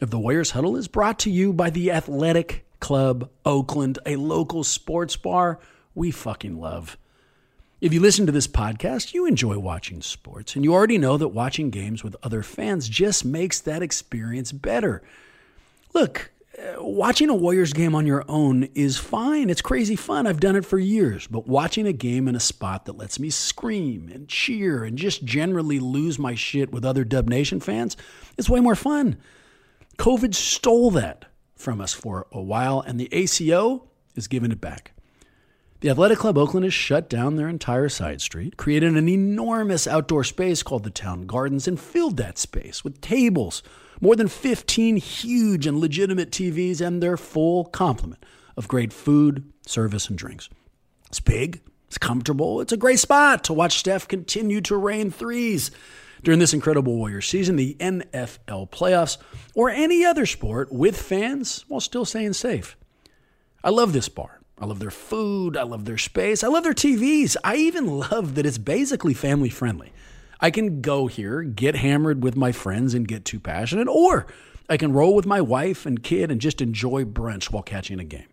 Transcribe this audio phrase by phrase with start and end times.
[0.00, 4.64] of the Warriors Huddle is brought to you by the Athletic Club Oakland, a local
[4.64, 5.58] sports bar
[5.94, 6.96] we fucking love.
[7.80, 11.28] If you listen to this podcast, you enjoy watching sports, and you already know that
[11.28, 15.02] watching games with other fans just makes that experience better.
[15.94, 19.50] Look, uh, watching a Warriors game on your own is fine.
[19.50, 20.26] It's crazy fun.
[20.26, 21.26] I've done it for years.
[21.26, 25.24] But watching a game in a spot that lets me scream and cheer and just
[25.24, 27.96] generally lose my shit with other Dub Nation fans
[28.36, 29.18] is way more fun.
[30.00, 34.92] COVID stole that from us for a while, and the ACO is giving it back.
[35.80, 40.24] The Athletic Club Oakland has shut down their entire side street, created an enormous outdoor
[40.24, 43.62] space called the Town Gardens, and filled that space with tables,
[44.00, 48.24] more than 15 huge and legitimate TVs, and their full complement
[48.56, 50.48] of great food, service, and drinks.
[51.08, 55.70] It's big, it's comfortable, it's a great spot to watch Steph continue to rain threes
[56.22, 59.18] during this incredible Warriors season, the NFL playoffs,
[59.54, 62.76] or any other sport with fans while still staying safe.
[63.62, 64.40] I love this bar.
[64.58, 65.56] I love their food.
[65.56, 66.44] I love their space.
[66.44, 67.36] I love their TVs.
[67.42, 69.92] I even love that it's basically family friendly.
[70.40, 74.26] I can go here, get hammered with my friends and get too passionate, or
[74.68, 78.04] I can roll with my wife and kid and just enjoy brunch while catching a
[78.04, 78.28] game.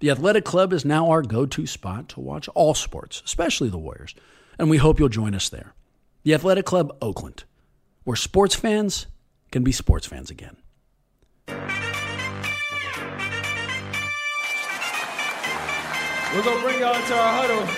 [0.00, 3.78] The Athletic Club is now our go to spot to watch all sports, especially the
[3.78, 4.14] Warriors,
[4.58, 5.74] and we hope you'll join us there.
[6.24, 7.44] The Athletic Club Oakland,
[8.04, 9.08] where sports fans
[9.50, 10.56] can be sports fans again.
[11.46, 11.54] We're
[16.42, 17.68] going to bring y'all into our huddle.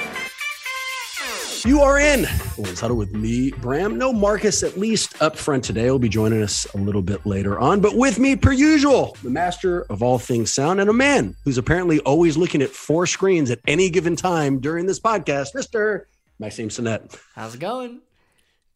[1.68, 2.22] You are in
[2.56, 3.98] Let's Huddle with me, Bram.
[3.98, 5.82] No Marcus, at least up front today.
[5.82, 7.80] He'll be joining us a little bit later on.
[7.80, 11.58] But with me, per usual, the master of all things sound and a man who's
[11.58, 16.04] apparently always looking at four screens at any given time during this podcast, Mr.
[16.38, 17.18] Maxime Sinet.
[17.34, 18.02] How's it going?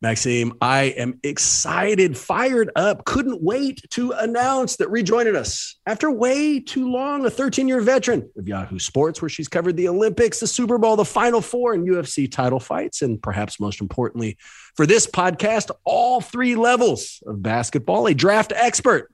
[0.03, 6.59] Maxime, I am excited, fired up, couldn't wait to announce that rejoining us after way
[6.59, 10.47] too long, a 13 year veteran of Yahoo Sports, where she's covered the Olympics, the
[10.47, 14.39] Super Bowl, the Final Four, and UFC title fights, and perhaps most importantly
[14.75, 19.13] for this podcast, all three levels of basketball, a draft expert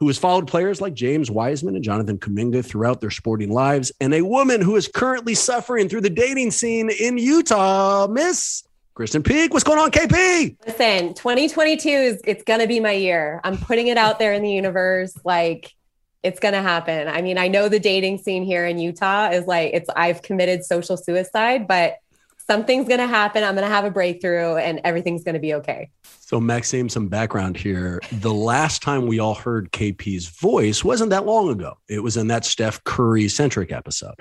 [0.00, 4.12] who has followed players like James Wiseman and Jonathan Kuminga throughout their sporting lives, and
[4.12, 8.64] a woman who is currently suffering through the dating scene in Utah, Miss
[8.96, 10.56] Krysten Peek, what's going on, KP?
[10.64, 13.40] Listen, 2022 is it's gonna be my year.
[13.42, 15.18] I'm putting it out there in the universe.
[15.24, 15.74] Like
[16.22, 17.08] it's gonna happen.
[17.08, 20.64] I mean, I know the dating scene here in Utah is like it's I've committed
[20.64, 21.96] social suicide, but
[22.46, 23.42] something's gonna happen.
[23.42, 25.90] I'm gonna have a breakthrough and everything's gonna be okay.
[26.20, 28.00] So, Maxime, some background here.
[28.10, 31.74] The last time we all heard KP's voice wasn't that long ago.
[31.88, 34.14] It was in that Steph Curry centric episode.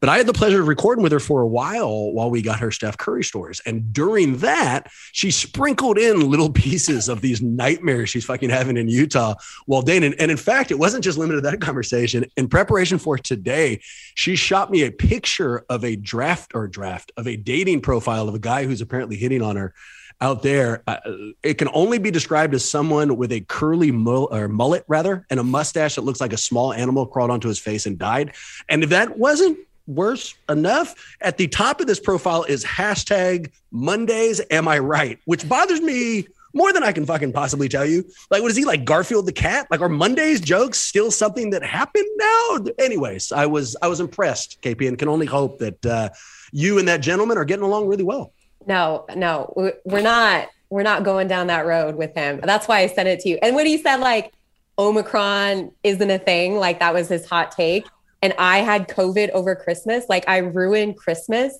[0.00, 2.60] But I had the pleasure of recording with her for a while while we got
[2.60, 3.60] her Steph Curry stories.
[3.66, 8.88] And during that, she sprinkled in little pieces of these nightmares she's fucking having in
[8.88, 9.34] Utah
[9.66, 10.14] while dating.
[10.18, 12.24] And in fact, it wasn't just limited to that conversation.
[12.36, 13.80] In preparation for today,
[14.14, 18.34] she shot me a picture of a draft or draft of a dating profile of
[18.34, 19.74] a guy who's apparently hitting on her
[20.20, 20.96] out there, uh,
[21.42, 25.40] it can only be described as someone with a curly mull, or mullet, rather, and
[25.40, 28.34] a mustache that looks like a small animal crawled onto his face and died.
[28.68, 34.40] And if that wasn't worse enough, at the top of this profile is hashtag Mondays.
[34.50, 35.18] Am I right?
[35.24, 36.26] Which bothers me
[36.56, 38.04] more than I can fucking possibly tell you.
[38.30, 39.66] Like, what is he like Garfield the cat?
[39.70, 42.58] Like, are Mondays jokes still something that happened now?
[42.78, 46.08] Anyways, I was I was impressed, KP, and can only hope that uh,
[46.52, 48.32] you and that gentleman are getting along really well.
[48.66, 49.52] No, no,
[49.84, 50.48] we're not.
[50.68, 52.40] We're not going down that road with him.
[52.42, 53.38] That's why I sent it to you.
[53.40, 54.32] And when he said like
[54.78, 57.86] Omicron isn't a thing, like that was his hot take.
[58.22, 60.06] And I had COVID over Christmas.
[60.08, 61.56] Like I ruined Christmas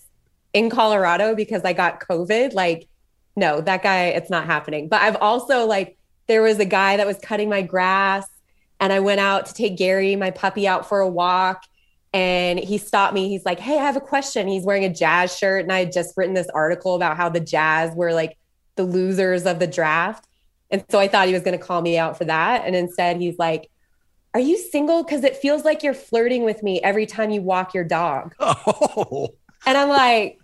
[0.53, 2.55] in Colorado because I got COVID.
[2.55, 2.89] Like,
[3.37, 4.89] no, that guy, it's not happening.
[4.89, 8.27] But I've also like, there was a guy that was cutting my grass
[8.81, 11.63] and I went out to take Gary, my puppy, out for a walk.
[12.13, 13.29] And he stopped me.
[13.29, 14.49] He's like, Hey, I have a question.
[14.49, 15.63] He's wearing a jazz shirt.
[15.63, 18.39] And I had just written this article about how the jazz were like
[18.77, 20.27] the losers of the draft.
[20.71, 22.65] And so I thought he was going to call me out for that.
[22.65, 23.71] And instead, he's like,
[24.35, 25.03] Are you single?
[25.03, 28.35] Because it feels like you're flirting with me every time you walk your dog.
[28.41, 29.35] Oh.
[29.67, 30.39] And I'm like,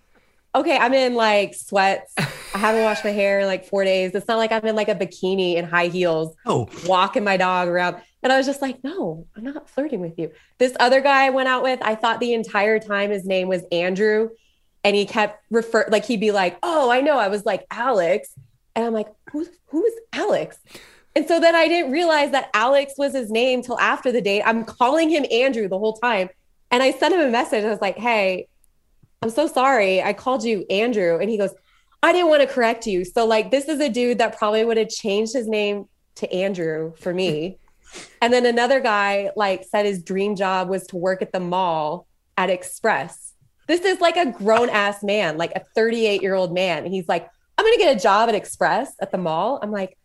[0.55, 2.12] Okay, I'm in like sweats.
[2.19, 4.15] I haven't washed my hair in like four days.
[4.15, 6.69] It's not like I'm in like a bikini and high heels, oh.
[6.87, 7.97] walking my dog around.
[8.22, 10.30] And I was just like, No, I'm not flirting with you.
[10.58, 13.62] This other guy I went out with, I thought the entire time his name was
[13.72, 14.30] Andrew.
[14.84, 17.19] And he kept refer like he'd be like, Oh, I know.
[17.19, 18.30] I was like Alex.
[18.74, 20.58] And I'm like, who's who is Alex?
[21.14, 24.42] And so then I didn't realize that Alex was his name till after the date.
[24.46, 26.30] I'm calling him Andrew the whole time.
[26.70, 27.64] And I sent him a message.
[27.64, 28.48] I was like, hey,
[29.20, 30.02] I'm so sorry.
[30.02, 31.19] I called you Andrew.
[31.19, 31.54] And he goes,
[32.02, 33.04] I didn't want to correct you.
[33.04, 35.86] So, like, this is a dude that probably would have changed his name
[36.16, 37.58] to Andrew for me.
[38.21, 42.06] and then another guy, like, said his dream job was to work at the mall
[42.37, 43.35] at Express.
[43.69, 46.87] This is like a grown ass man, like a 38 year old man.
[46.87, 49.59] He's like, I'm going to get a job at Express at the mall.
[49.62, 49.97] I'm like,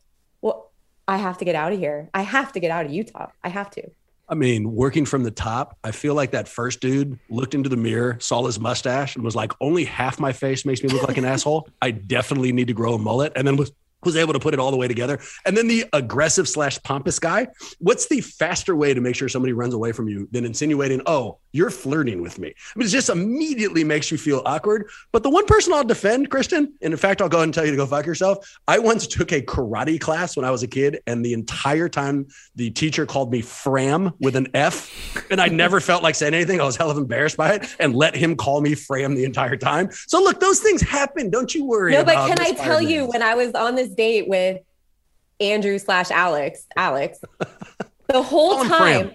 [0.41, 0.71] well,
[1.07, 2.09] I have to get out of here.
[2.13, 3.29] I have to get out of Utah.
[3.43, 3.83] I have to.
[4.29, 7.77] I mean, working from the top, I feel like that first dude looked into the
[7.77, 11.17] mirror, saw his mustache, and was like, only half my face makes me look like
[11.17, 11.69] an asshole.
[11.81, 13.31] I definitely need to grow a mullet.
[13.37, 13.71] And then was
[14.03, 15.19] was able to put it all the way together.
[15.45, 17.47] And then the aggressive slash pompous guy.
[17.79, 21.39] What's the faster way to make sure somebody runs away from you than insinuating, oh,
[21.51, 22.49] you're flirting with me?
[22.49, 24.89] I mean, it just immediately makes you feel awkward.
[25.11, 27.65] But the one person I'll defend, Krysten, and in fact, I'll go ahead and tell
[27.65, 28.59] you to go fuck yourself.
[28.67, 32.27] I once took a karate class when I was a kid, and the entire time
[32.55, 36.61] the teacher called me Fram with an F, and I never felt like saying anything.
[36.61, 39.57] I was hell of embarrassed by it and let him call me Fram the entire
[39.57, 39.89] time.
[40.07, 41.29] So look, those things happen.
[41.29, 41.93] Don't you worry.
[41.93, 44.61] No, but can I tell you when I was on this date with
[45.39, 47.19] Andrew slash Alex, Alex,
[48.07, 49.11] the whole time,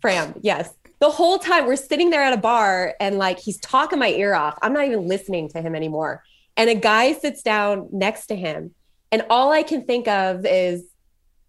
[0.00, 0.30] Fram.
[0.30, 0.72] Fram, yes.
[1.00, 4.34] The whole time we're sitting there at a bar and like he's talking my ear
[4.34, 4.56] off.
[4.62, 6.22] I'm not even listening to him anymore.
[6.56, 8.74] And a guy sits down next to him.
[9.10, 10.84] And all I can think of is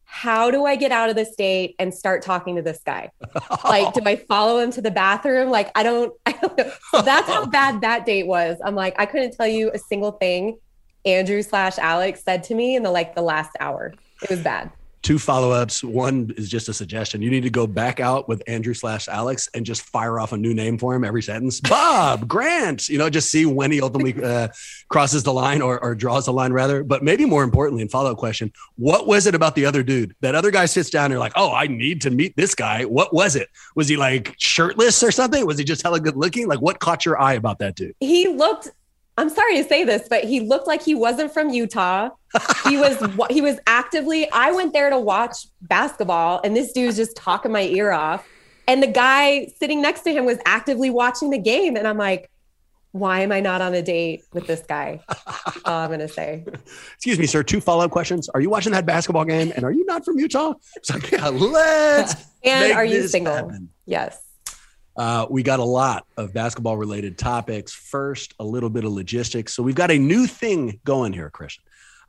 [0.06, 3.12] how do I get out of this date and start talking to this guy?
[3.64, 5.50] like, do I follow him to the bathroom?
[5.50, 6.72] Like, I don't, I don't know.
[6.92, 8.58] So that's how bad that date was.
[8.64, 10.58] I'm like, I couldn't tell you a single thing
[11.06, 13.94] Andrew slash Alex said to me in the like the last hour.
[14.22, 14.72] It was bad.
[15.02, 15.84] Two follow ups.
[15.84, 17.22] One is just a suggestion.
[17.22, 20.38] You need to go back out with Andrew slash Alex and just fire off a
[20.38, 21.60] new name for him every sentence.
[21.60, 22.88] Bob Grant.
[22.88, 24.48] You know, just see when he ultimately uh,
[24.88, 26.86] crosses the line or, or draws the line rather.
[26.86, 30.16] But maybe more importantly, in follow up question, what was it about the other dude?
[30.22, 32.86] That other guy sits down and you're like, oh, I need to meet this guy.
[32.86, 33.50] What was it?
[33.76, 35.46] Was he like shirtless or something?
[35.46, 36.48] Was he just hella good looking?
[36.48, 37.94] Like, what caught your eye about that dude?
[38.00, 38.70] He looked
[39.18, 42.10] I'm sorry to say this, but he looked like he wasn't from Utah.
[42.68, 42.98] He was
[43.30, 44.30] he was actively.
[44.32, 48.28] I went there to watch basketball, and this dude's just talking my ear off.
[48.68, 52.32] And the guy sitting next to him was actively watching the game, and I'm like,
[52.94, 55.02] why am I not on a date with this guy?
[55.66, 56.46] all I'm gonna say.
[56.96, 57.44] Excuse me, sir.
[57.44, 58.30] Two follow up questions.
[58.30, 59.52] Are you watching that basketball game?
[59.56, 60.54] And are you not from Utah?
[60.76, 62.16] It's like, yeah, let's.
[62.44, 63.36] and are you single?
[63.36, 63.70] Happen.
[63.86, 64.20] Yes.
[64.96, 67.74] Uh, we got a lot of basketball related topics.
[67.74, 69.54] First, a little bit of logistics.
[69.54, 71.60] So we've got a new thing going here, Krysten.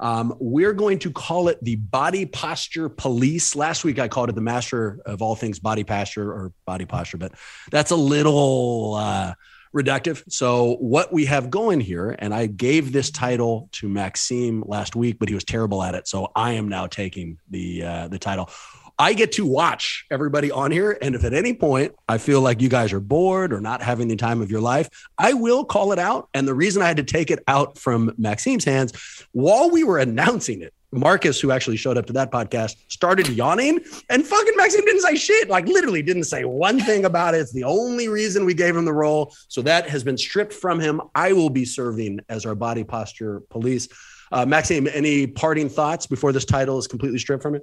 [0.01, 3.55] Um, we're going to call it the body posture police.
[3.55, 7.17] Last week I called it the master of all things body posture or body posture,
[7.17, 7.33] but
[7.71, 9.35] that's a little uh,
[9.75, 10.23] reductive.
[10.29, 15.19] So what we have going here, and I gave this title to Maxime last week,
[15.19, 16.09] but he was terrible at it.
[16.09, 18.50] So I am now taking the uh, the title.
[18.99, 20.97] I get to watch everybody on here.
[21.03, 24.09] And if at any point I feel like you guys are bored or not having
[24.09, 26.29] the time of your life, I will call it out.
[26.33, 29.99] And the reason I had to take it out from Maxime's hands while we were
[29.99, 34.85] announcing it, Marcus, who actually showed up to that podcast, started yawning, and fucking Maxime
[34.85, 35.49] didn't say shit.
[35.49, 37.39] Like literally didn't say one thing about it.
[37.39, 39.35] It's the only reason we gave him the role.
[39.49, 41.01] So that has been stripped from him.
[41.17, 43.89] I will be serving as our body posture police.
[44.31, 47.63] Uh, Maxime, any parting thoughts before this title is completely stripped from it?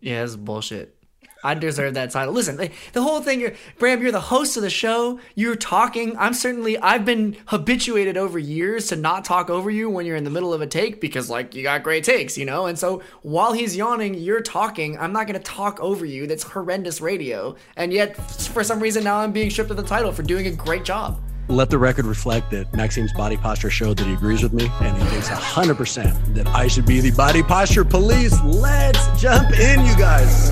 [0.00, 0.96] Yeah, it's bullshit.
[1.42, 2.34] I deserve that title.
[2.34, 2.56] Listen,
[2.92, 5.20] the whole thing, you're, Bram, you're the host of the show.
[5.34, 6.16] You're talking.
[6.18, 10.24] I'm certainly, I've been habituated over years to not talk over you when you're in
[10.24, 12.66] the middle of a take because, like, you got great takes, you know?
[12.66, 14.98] And so while he's yawning, you're talking.
[14.98, 16.26] I'm not going to talk over you.
[16.26, 17.56] That's horrendous radio.
[17.76, 20.50] And yet, for some reason, now I'm being stripped of the title for doing a
[20.50, 24.52] great job let the record reflect that Maxime's body posture showed that he agrees with
[24.52, 28.40] me and he thinks 100% that I should be the body posture police.
[28.44, 30.50] Let's jump in, you guys.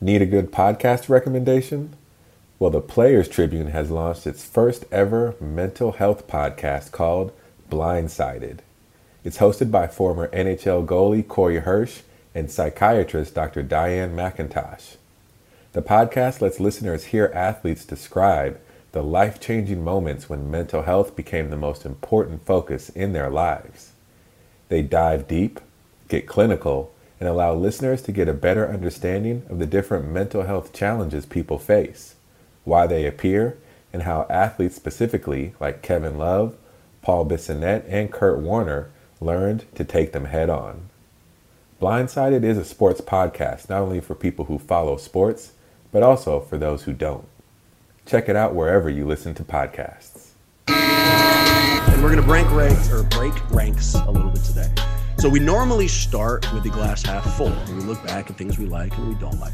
[0.00, 1.94] Need a good podcast recommendation?
[2.58, 7.32] Well, the Players Tribune has launched its first ever mental health podcast called
[7.70, 8.58] Blindsided.
[9.24, 12.00] It's hosted by former NHL goalie Corey Hirsch
[12.34, 13.62] and psychiatrist Dr.
[13.62, 14.96] Diane McIntosh.
[15.72, 18.58] The podcast lets listeners hear athletes describe
[18.92, 23.92] the life changing moments when mental health became the most important focus in their lives.
[24.68, 25.60] They dive deep,
[26.08, 30.72] get clinical, and allow listeners to get a better understanding of the different mental health
[30.72, 32.14] challenges people face,
[32.64, 33.58] why they appear,
[33.92, 36.56] and how athletes specifically, like Kevin Love,
[37.02, 38.90] Paul Bissonnette, and Kurt Warner,
[39.20, 40.88] learned to take them head on.
[41.80, 45.52] Blindsided is a sports podcast not only for people who follow sports,
[45.92, 47.26] but also for those who don't.
[48.08, 50.30] Check it out wherever you listen to podcasts.
[50.66, 54.72] And we're going to rank rank or break ranks a little bit today.
[55.18, 57.48] So we normally start with the glass half full.
[57.48, 59.52] And we look back at things we like and we don't like.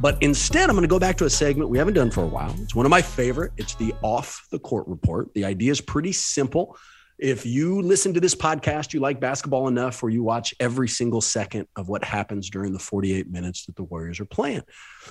[0.00, 2.26] But instead, I'm going to go back to a segment we haven't done for a
[2.26, 2.52] while.
[2.58, 3.52] It's one of my favorite.
[3.56, 5.32] It's the off the court report.
[5.34, 6.76] The idea is pretty simple.
[7.22, 11.20] If you listen to this podcast, you like basketball enough, or you watch every single
[11.20, 14.62] second of what happens during the 48 minutes that the Warriors are playing.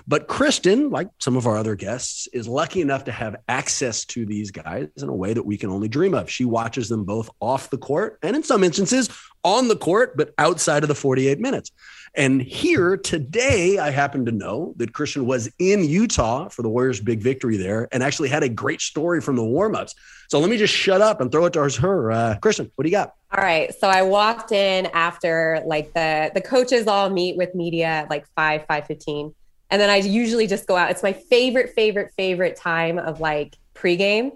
[0.05, 4.25] But Krysten, like some of our other guests, is lucky enough to have access to
[4.25, 6.29] these guys in a way that we can only dream of.
[6.29, 9.09] She watches them both off the court and, in some instances,
[9.45, 11.71] on the court, but outside of the 48 minutes.
[12.13, 16.99] And here today, I happen to know that Krysten was in Utah for the Warriors'
[16.99, 19.95] big victory there and actually had a great story from the warmups.
[20.27, 22.11] So let me just shut up and throw it towards her.
[22.11, 23.13] Uh, Krysten, what do you got?
[23.33, 23.73] All right.
[23.79, 28.25] So I walked in after like the the coaches all meet with media at like
[28.35, 29.33] five, five fifteen.
[29.69, 30.91] And then I usually just go out.
[30.91, 34.33] It's my favorite, favorite, favorite time of like pregame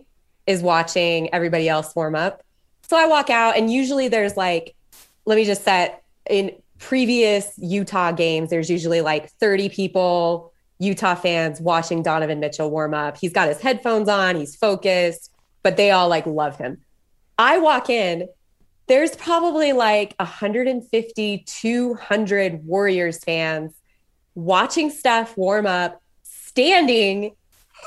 [0.47, 2.41] is watching everybody else warm up.
[2.83, 4.75] So I walk out and usually there's like,
[5.25, 11.61] let me just set in previous Utah games, there's usually like 30 people, Utah fans
[11.61, 13.17] watching Donovan Mitchell warm up.
[13.17, 15.31] He's got his headphones on, he's focused,
[15.63, 16.81] but they all like love him.
[17.37, 18.27] I walk in,
[18.87, 23.73] there's probably like 150, 200 Warriors fans
[24.35, 27.31] watching Steph warm up, standing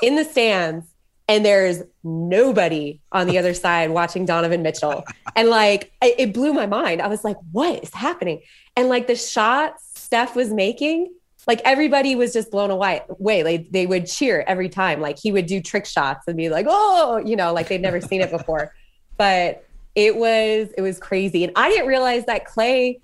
[0.01, 0.85] in the stands
[1.29, 5.05] and there's nobody on the other side watching Donovan Mitchell.
[5.35, 7.03] And like, it blew my mind.
[7.03, 8.41] I was like, what is happening?
[8.75, 11.13] And like the shots Steph was making,
[11.45, 13.03] like everybody was just blown away.
[13.19, 15.01] Way like they would cheer every time.
[15.01, 18.01] Like he would do trick shots and be like, oh, you know, like they'd never
[18.01, 18.73] seen it before.
[19.15, 21.43] But it was it was crazy.
[21.43, 23.01] And I didn't realize that Klay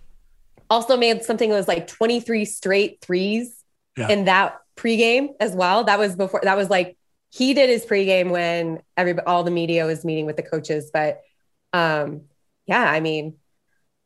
[0.67, 3.63] also made something that was like 23 straight threes
[3.95, 4.09] yeah.
[4.09, 5.83] in that pregame as well.
[5.83, 6.97] That was before that was like
[7.35, 10.89] he did his pregame when every all the media was meeting with the coaches.
[10.93, 11.21] But
[11.73, 12.21] um,
[12.65, 13.35] yeah, I mean,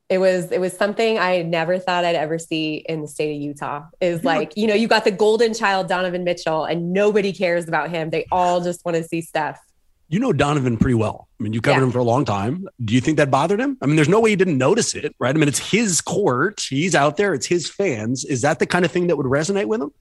[0.09, 3.39] it was it was something I never thought I'd ever see in the state of
[3.39, 3.83] Utah.
[4.01, 7.91] Is like you know you got the golden child Donovan Mitchell, and nobody cares about
[7.91, 8.09] him.
[8.09, 9.59] They all just want to see Steph.
[10.07, 11.27] You know Donovan pretty well.
[11.39, 11.83] I mean, you covered yeah.
[11.83, 12.67] him for a long time.
[12.83, 13.77] Do you think that bothered him?
[13.79, 15.35] I mean, there's no way he didn't notice it, right?
[15.35, 16.65] I mean, it's his court.
[16.67, 17.35] He's out there.
[17.35, 18.25] It's his fans.
[18.25, 19.91] Is that the kind of thing that would resonate with him?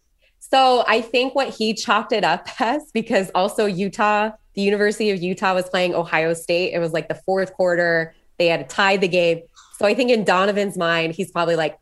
[0.51, 5.23] So I think what he chalked it up as because also Utah, the University of
[5.23, 6.73] Utah was playing Ohio State.
[6.73, 8.15] It was like the fourth quarter.
[8.39, 9.43] They had tied the game.
[9.79, 11.79] So I think in Donovan's mind, he's probably like,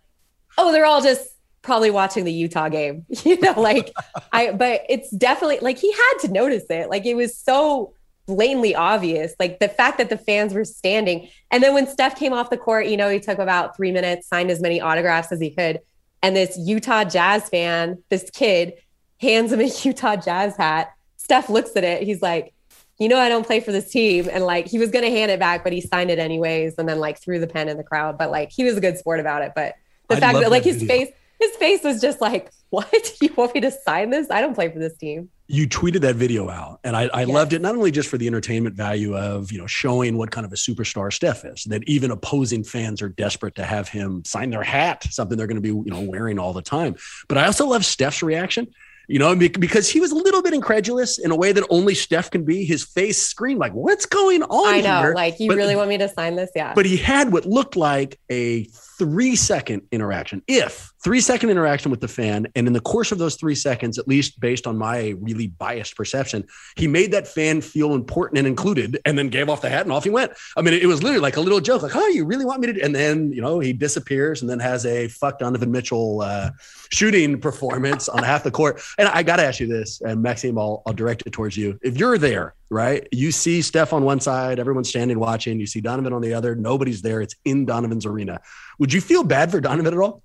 [0.59, 1.29] oh, they're all just
[1.63, 3.05] probably watching the Utah game.
[3.25, 3.93] you know, like
[4.33, 6.91] I but it's definitely like he had to notice it.
[6.91, 7.95] Like it was so
[8.27, 9.35] blatantly obvious.
[9.39, 11.29] Like the fact that the fans were standing.
[11.51, 14.29] And then when Steph came off the court, you know, he took about three minutes,
[14.29, 15.81] signed as many autographs as he could.
[16.23, 18.75] And this Utah Jazz fan, this kid,
[19.21, 20.93] hands him a Utah Jazz hat.
[21.17, 22.03] Steph looks at it.
[22.03, 22.55] He's like,
[22.99, 24.29] you know, I don't play for this team.
[24.31, 26.77] And like, he was going to hand it back, but he signed it anyways.
[26.79, 28.17] And then like threw the pen in the crowd.
[28.17, 29.53] But like, he was a good sport about it.
[29.55, 29.75] But
[30.09, 31.07] the I fact that like his video.
[31.07, 33.13] face, his face was just like, what?
[33.21, 34.29] You want me to sign this?
[34.31, 37.29] I don't play for this team you tweeted that video out and I, I yes.
[37.29, 40.45] loved it not only just for the entertainment value of you know showing what kind
[40.45, 44.51] of a superstar Steph is that even opposing fans are desperate to have him sign
[44.51, 46.97] their hat something they're going to be you know wearing all the time
[47.29, 48.67] but I also love Steph's reaction
[49.07, 52.31] you know because he was a little bit incredulous in a way that only Steph
[52.31, 55.15] can be his face screamed like what's going on I know here?
[55.15, 57.77] like you but, really want me to sign this yeah but he had what looked
[57.77, 62.47] like a three second interaction if three second interaction with the fan.
[62.57, 65.95] And in the course of those three seconds, at least based on my really biased
[65.95, 66.45] perception,
[66.77, 69.93] he made that fan feel important and included and then gave off the hat and
[69.93, 70.33] off he went.
[70.57, 72.73] I mean, it was literally like a little joke, like, oh, you really want me
[72.73, 72.83] to?
[72.83, 76.51] And then, you know, he disappears and then has a fuck Donovan Mitchell uh,
[76.91, 78.83] shooting performance on half the court.
[78.99, 81.79] And I got to ask you this, and Maxime, I'll, I'll direct it towards you.
[81.83, 83.07] If you're there, right?
[83.13, 85.61] You see Steph on one side, everyone's standing watching.
[85.61, 86.55] You see Donovan on the other.
[86.55, 87.21] Nobody's there.
[87.21, 88.41] It's in Donovan's arena.
[88.79, 90.23] Would you feel bad for Donovan at all?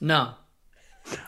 [0.00, 0.34] No.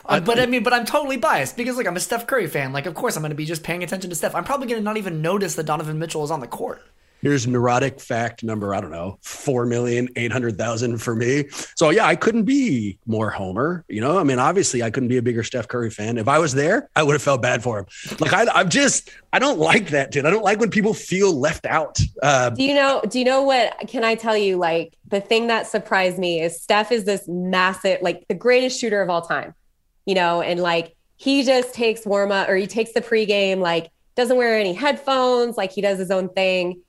[0.05, 2.73] Uh, but I mean, but I'm totally biased because like I'm a Steph Curry fan.
[2.73, 4.35] Like, of course, I'm going to be just paying attention to Steph.
[4.35, 6.81] I'm probably going to not even notice that Donovan Mitchell is on the court.
[7.23, 11.45] Here's neurotic fact number, I don't know, 4,800,000 for me.
[11.75, 13.85] So yeah, I couldn't be more Homer.
[13.87, 16.17] You know, I mean, obviously I couldn't be a bigger Steph Curry fan.
[16.17, 17.85] If I was there, I would have felt bad for him.
[18.19, 20.25] Like I, I'm just, I don't like that, dude.
[20.25, 21.97] I don't like when people feel left out.
[22.21, 23.01] Uh, Do you know?
[23.07, 23.73] Do you know what?
[23.87, 24.57] Can I tell you?
[24.57, 29.01] Like the thing that surprised me is Steph is this massive, like the greatest shooter
[29.01, 29.53] of all time.
[30.05, 33.89] You know, and like he just takes warm up or he takes the pregame, like
[34.15, 36.81] doesn't wear any headphones, like he does his own thing.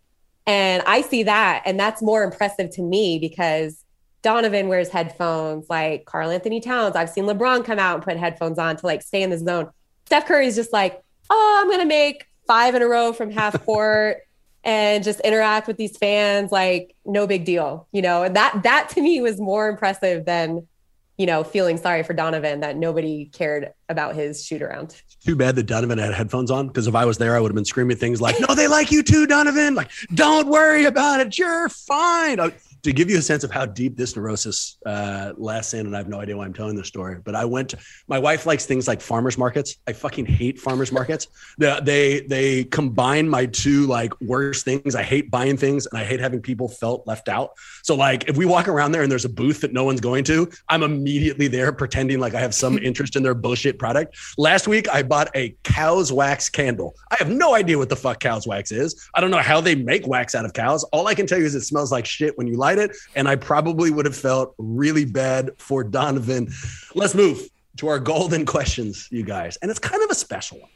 [0.46, 3.82] And I see that, and that's more impressive to me because
[4.22, 6.96] Donovan wears headphones, like Karl Anthony Towns.
[6.96, 9.70] I've seen LeBron come out and put headphones on to like stay in the zone.
[10.06, 14.18] Steph Curry's just like, oh, I'm gonna make five in a row from half court
[14.64, 18.22] and just interact with these fans like no big deal, you know.
[18.22, 20.66] And that that to me was more impressive than
[21.16, 25.00] you know, feeling sorry for Donovan that nobody cared about his shoot around.
[25.24, 27.54] Too bad that Donovan had headphones on because if I was there, I would have
[27.54, 29.74] been screaming things like, No, they like you too, Donovan.
[29.74, 31.38] Like, don't worry about it.
[31.38, 32.40] You're fine.
[32.40, 32.50] Uh,
[32.84, 35.98] to give you a sense of how deep this neurosis uh, lasts in, and I
[35.98, 37.70] have no idea why I'm telling this story, but I went.
[37.70, 37.78] To,
[38.08, 39.78] my wife likes things like farmers markets.
[39.86, 41.28] I fucking hate farmers markets.
[41.56, 44.94] they, they they combine my two like worst things.
[44.94, 47.52] I hate buying things, and I hate having people felt left out.
[47.84, 50.24] So like, if we walk around there and there's a booth that no one's going
[50.24, 54.16] to, I'm immediately there pretending like I have some interest in their bullshit product.
[54.38, 56.96] Last week, I bought a cow's wax candle.
[57.10, 59.08] I have no idea what the fuck cow's wax is.
[59.14, 60.82] I don't know how they make wax out of cows.
[60.84, 62.96] All I can tell you is it smells like shit when you light it.
[63.16, 66.50] And I probably would have felt really bad for Donovan.
[66.94, 69.58] Let's move to our golden questions, you guys.
[69.60, 70.70] And it's kind of a special one.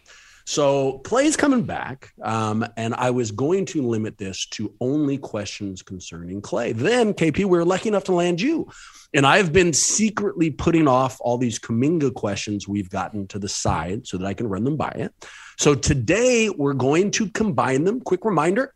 [0.48, 5.82] So Klay's coming back, um, and I was going to limit this to only questions
[5.82, 6.74] concerning Klay.
[6.74, 8.66] Then, KP, we were lucky enough to land you.
[9.12, 14.06] And I've been secretly putting off all these Kuminga questions we've gotten to the side
[14.06, 15.12] so that I can run them by it.
[15.58, 18.00] So today we're going to combine them.
[18.00, 18.72] Quick reminder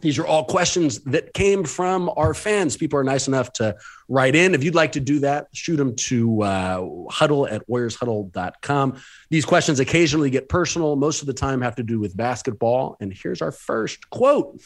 [0.00, 2.76] these are all questions that came from our fans.
[2.76, 3.76] People are nice enough to
[4.08, 4.54] write in.
[4.54, 9.00] If you'd like to do that, shoot them to uh, huddle at warriorshuddle.com.
[9.30, 12.96] These questions occasionally get personal, most of the time have to do with basketball.
[13.00, 14.60] And here's our first quote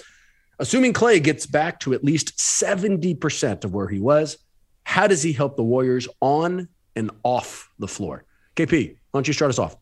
[0.58, 4.38] Assuming Klay gets back to at least 70% of where he was,
[4.84, 8.24] how does he help the Warriors on and off the floor?
[8.54, 9.76] KP, why don't you start us off?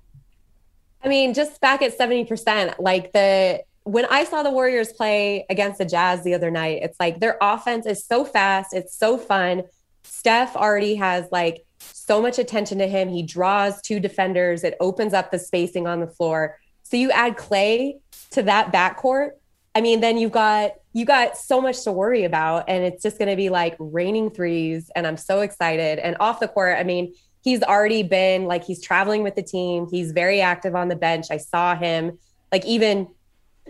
[1.02, 5.78] I mean, just back at 70%, like the when I saw the Warriors play against
[5.78, 9.62] the Jazz the other night, it's like their offense is so fast, it's so fun.
[10.04, 13.08] Steph already has like so much attention to him.
[13.08, 16.58] He draws two defenders, it opens up the spacing on the floor.
[16.82, 17.94] So you add Klay
[18.32, 19.30] to that backcourt.
[19.74, 23.16] I mean, then you've got you got so much to worry about and it's just
[23.16, 26.00] going to be like raining threes and I'm so excited.
[26.00, 29.86] And off the court, I mean, he's already been like he's traveling with the team.
[29.88, 31.26] He's very active on the bench.
[31.30, 32.18] I saw him
[32.50, 33.06] like even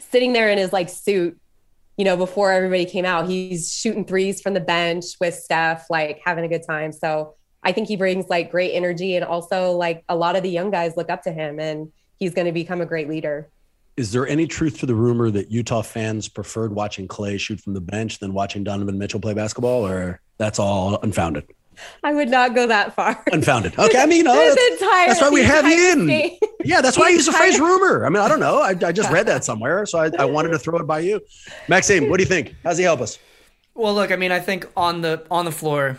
[0.01, 1.39] sitting there in his like suit,
[1.97, 6.21] you know, before everybody came out, he's shooting threes from the bench with Steph, like
[6.25, 6.93] having a good time.
[6.93, 10.51] So I think he brings like great energy and also like a lot of the
[10.51, 13.51] young guys look up to him and he's going to become a great leader.
[13.97, 17.75] Is there any truth to the rumor that Utah fans preferred watching Klay shoot from
[17.75, 21.45] the bench than watching Donovan Mitchell play basketball, or that's all unfounded?
[22.05, 23.23] I would not go that far.
[23.33, 23.79] Unfounded.
[23.79, 26.39] Okay, I mean, oh, that's, that's, why we have you in.
[26.65, 28.05] Yeah, that's why I use the phrase rumor.
[28.05, 28.59] I mean, I don't know.
[28.61, 31.21] I, I just read that somewhere, so I, I wanted to throw it by you.
[31.69, 32.55] Maxime, what do you think?
[32.63, 33.19] How's he help us?
[33.75, 35.99] Well, look, I mean, I think on the on the floor,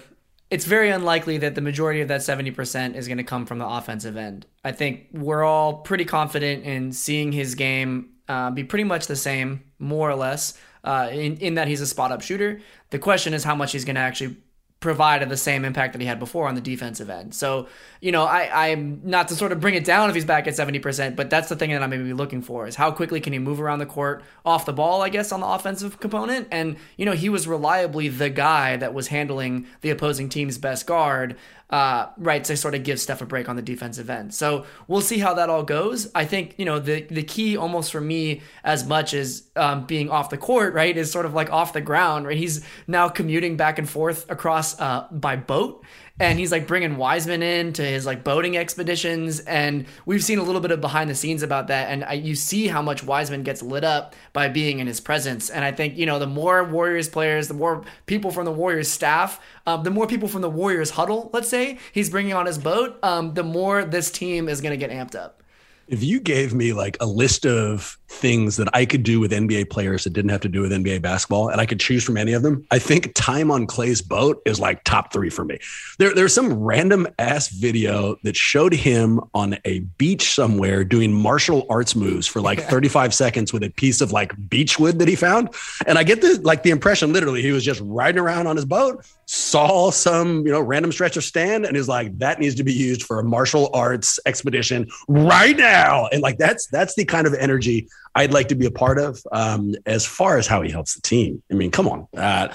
[0.49, 3.67] it's very unlikely that the majority of that 70% is going to come from the
[3.67, 4.45] offensive end.
[4.63, 9.15] I think we're all pretty confident in seeing his game uh, be pretty much the
[9.15, 12.61] same, more or less, uh, in, in that he's a spot up shooter.
[12.89, 14.37] The question is how much he's going to actually
[14.81, 17.35] provided the same impact that he had before on the defensive end.
[17.35, 17.67] So,
[18.01, 20.55] you know, I, I'm not to sort of bring it down if he's back at
[20.55, 23.37] 70%, but that's the thing that I'm maybe looking for is how quickly can he
[23.37, 26.47] move around the court off the ball, I guess, on the offensive component.
[26.51, 30.87] And, you know, he was reliably the guy that was handling the opposing team's best
[30.87, 31.37] guard
[31.71, 34.33] uh, right, to sort of give Steph a break on the defensive end.
[34.33, 36.09] So we'll see how that all goes.
[36.13, 40.09] I think, you know, the, the key almost for me, as much as um, being
[40.09, 42.37] off the court, right, is sort of like off the ground, right?
[42.37, 45.85] He's now commuting back and forth across uh, by boat
[46.21, 50.43] and he's like bringing Wiseman in to his like boating expeditions, and we've seen a
[50.43, 53.43] little bit of behind the scenes about that, and I, you see how much Wiseman
[53.43, 56.63] gets lit up by being in his presence, and I think you know the more
[56.63, 60.49] Warriors players, the more people from the Warriors staff, um, the more people from the
[60.49, 64.61] Warriors huddle, let's say he's bringing on his boat, um, the more this team is
[64.61, 65.41] going to get amped up.
[65.87, 69.69] If you gave me like a list of things that I could do with NBA
[69.69, 72.33] players that didn't have to do with NBA basketball, and I could choose from any
[72.33, 75.59] of them, I think time on Klay's boat is like top three for me.
[75.97, 81.65] There, there's some random ass video that showed him on a beach somewhere doing martial
[81.69, 85.49] arts moves for like 35 seconds with a piece of like beechwood that he found.
[85.87, 88.65] And I get the like the impression literally he was just riding around on his
[88.65, 92.63] boat, saw some, you know, random stretch of stand, and is like, that needs to
[92.63, 96.07] be used for a martial arts expedition right now.
[96.07, 99.21] And like that's that's the kind of energy I'd like to be a part of.
[99.31, 102.53] Um, as far as how he helps the team, I mean, come on, uh,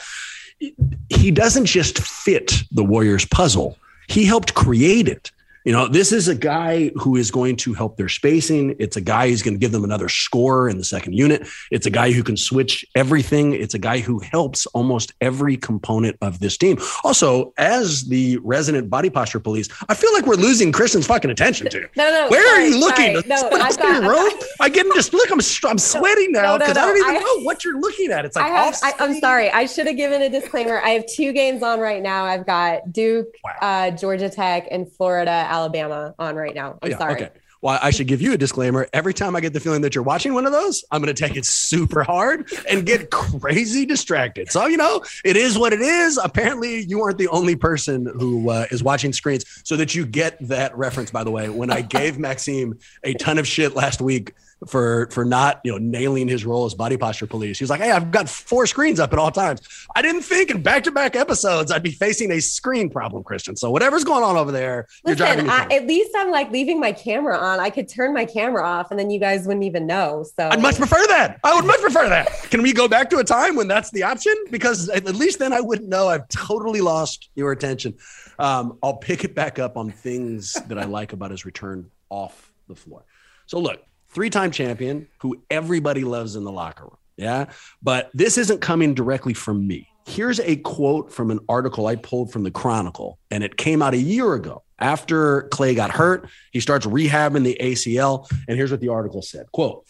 [1.08, 5.30] he doesn't just fit the Warriors puzzle; he helped create it.
[5.66, 8.76] You know, this is a guy who is going to help their spacing.
[8.78, 11.44] It's a guy who's going to give them another score in the second unit.
[11.72, 13.52] It's a guy who can switch everything.
[13.52, 16.78] It's a guy who helps almost every component of this team.
[17.02, 21.68] Also, as the resident body posture police, I feel like we're losing Krysten's fucking attention
[21.70, 21.80] to.
[21.96, 22.28] No, no.
[22.30, 23.20] Where sorry, are you looking?
[23.22, 23.50] sorry.
[23.50, 24.30] No, I've got, room?
[24.38, 25.28] got- I get just look.
[25.32, 28.12] I'm I'm sweating now no, because no, I don't even I- know what you're looking
[28.12, 28.24] at.
[28.24, 29.50] It's like I have, off I, I'm sorry.
[29.50, 30.80] I should have given a disclaimer.
[30.80, 32.24] I have two games on right now.
[32.24, 33.50] I've got Duke, Wow.
[33.60, 36.78] uh, Georgia Tech, and Florida, Alabama on right now.
[36.82, 37.14] I'm Yeah, sorry.
[37.14, 37.30] Okay.
[37.62, 38.86] Well, I should give you a disclaimer.
[38.92, 41.20] Every time I get the feeling that you're watching one of those, I'm going to
[41.20, 44.52] take it super hard and get crazy distracted.
[44.52, 46.18] So, you know, it is what it is.
[46.22, 50.36] Apparently, you aren't the only person who uh, is watching screens so that you get
[50.48, 51.48] that reference, by the way.
[51.48, 54.34] When I gave Maxime a ton of shit last week
[54.66, 57.58] for for not you know nailing his role as body posture police.
[57.58, 59.60] He was like, "Hey, I've got four screens up at all times."
[59.94, 63.58] I didn't think in back to back episodes I'd be facing a screen problem, Krysten.
[63.58, 66.80] So whatever's going on over there, you're driving Listen, I, at least I'm like leaving
[66.80, 67.60] my camera on.
[67.60, 70.24] I could turn my camera off, and then you guys wouldn't even know.
[70.36, 71.38] So I'd much prefer that.
[71.44, 72.28] I would much prefer that.
[72.50, 74.34] Can we go back to a time when that's the option?
[74.50, 77.96] Because at at least then I wouldn't know I've totally lost your attention.
[78.38, 82.52] Um, I'll pick it back up on things that I like about his return off
[82.68, 83.04] the floor.
[83.46, 83.85] So look,
[84.16, 86.96] three-time champion who everybody loves in the locker room.
[87.18, 87.50] Yeah.
[87.82, 89.88] But this isn't coming directly from me.
[90.06, 93.92] Here's a quote from an article I pulled from the Chronicle, and it came out
[93.92, 94.62] a year ago.
[94.78, 98.26] After Klay got hurt, he starts rehabbing the ACL.
[98.48, 99.84] And here's what the article said quote,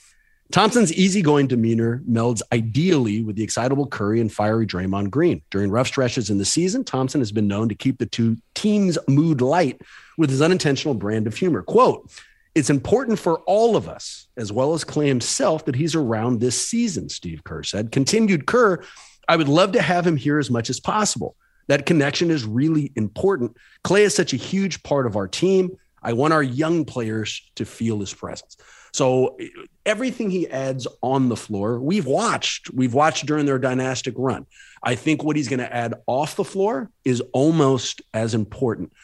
[0.51, 5.43] Thompson's easygoing demeanor melds ideally with the excitable Curry and fiery Draymond Green.
[5.51, 8.99] During rough stretches in the season, Thompson has been known to keep the two teams'
[9.07, 9.81] mood light
[10.19, 11.63] with his unintentional brand of humor.
[11.63, 12.11] Quote,
[12.57, 16.61] it's important for all of us, as well as Klay himself, that he's around this
[16.61, 17.93] season, Steve Kerr said.
[17.93, 18.83] Continued Kerr,
[19.29, 21.37] I would love to have him here as much as possible.
[21.67, 23.59] That connection is really important.
[23.85, 25.77] Klay is such a huge part of our team.
[26.03, 28.57] I want our young players to feel his presence.
[28.95, 29.37] So
[29.85, 32.73] everything he adds on the floor, we've watched.
[32.73, 34.47] We've watched during their dynastic run.
[34.83, 38.95] I think what he's going to add off the floor is almost as important.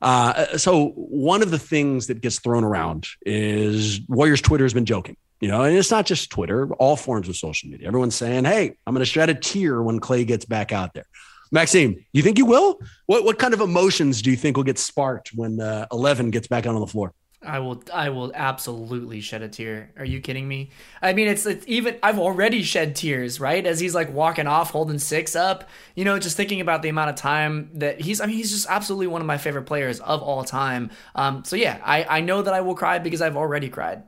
[0.00, 4.84] Uh, so one of the things that gets thrown around is Warriors Twitter has been
[4.84, 7.86] joking, you know, and it's not just Twitter, all forms of social media.
[7.88, 11.06] Everyone's saying, "Hey, I'm going to shed a tear when Klay gets back out there."
[11.50, 12.80] Maxime, you think you will?
[13.06, 16.46] What what kind of emotions do you think will get sparked when uh, Eleven gets
[16.46, 17.12] back out on the floor?
[17.44, 19.92] I will I will absolutely shed a tear.
[19.96, 20.70] Are you kidding me?
[21.00, 23.64] I mean it's it's even I've already shed tears, right?
[23.64, 27.10] As he's like walking off holding six up, you know, just thinking about the amount
[27.10, 30.20] of time that he's I mean he's just absolutely one of my favorite players of
[30.20, 30.90] all time.
[31.14, 34.02] Um so yeah, I I know that I will cry because I've already cried.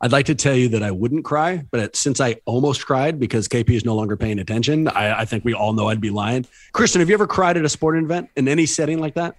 [0.00, 3.48] I'd like to tell you that I wouldn't cry, but since I almost cried because
[3.48, 6.46] KP is no longer paying attention, I, I think we all know I'd be lying.
[6.72, 9.34] Krysten, have you ever cried at a sporting event in any setting like that?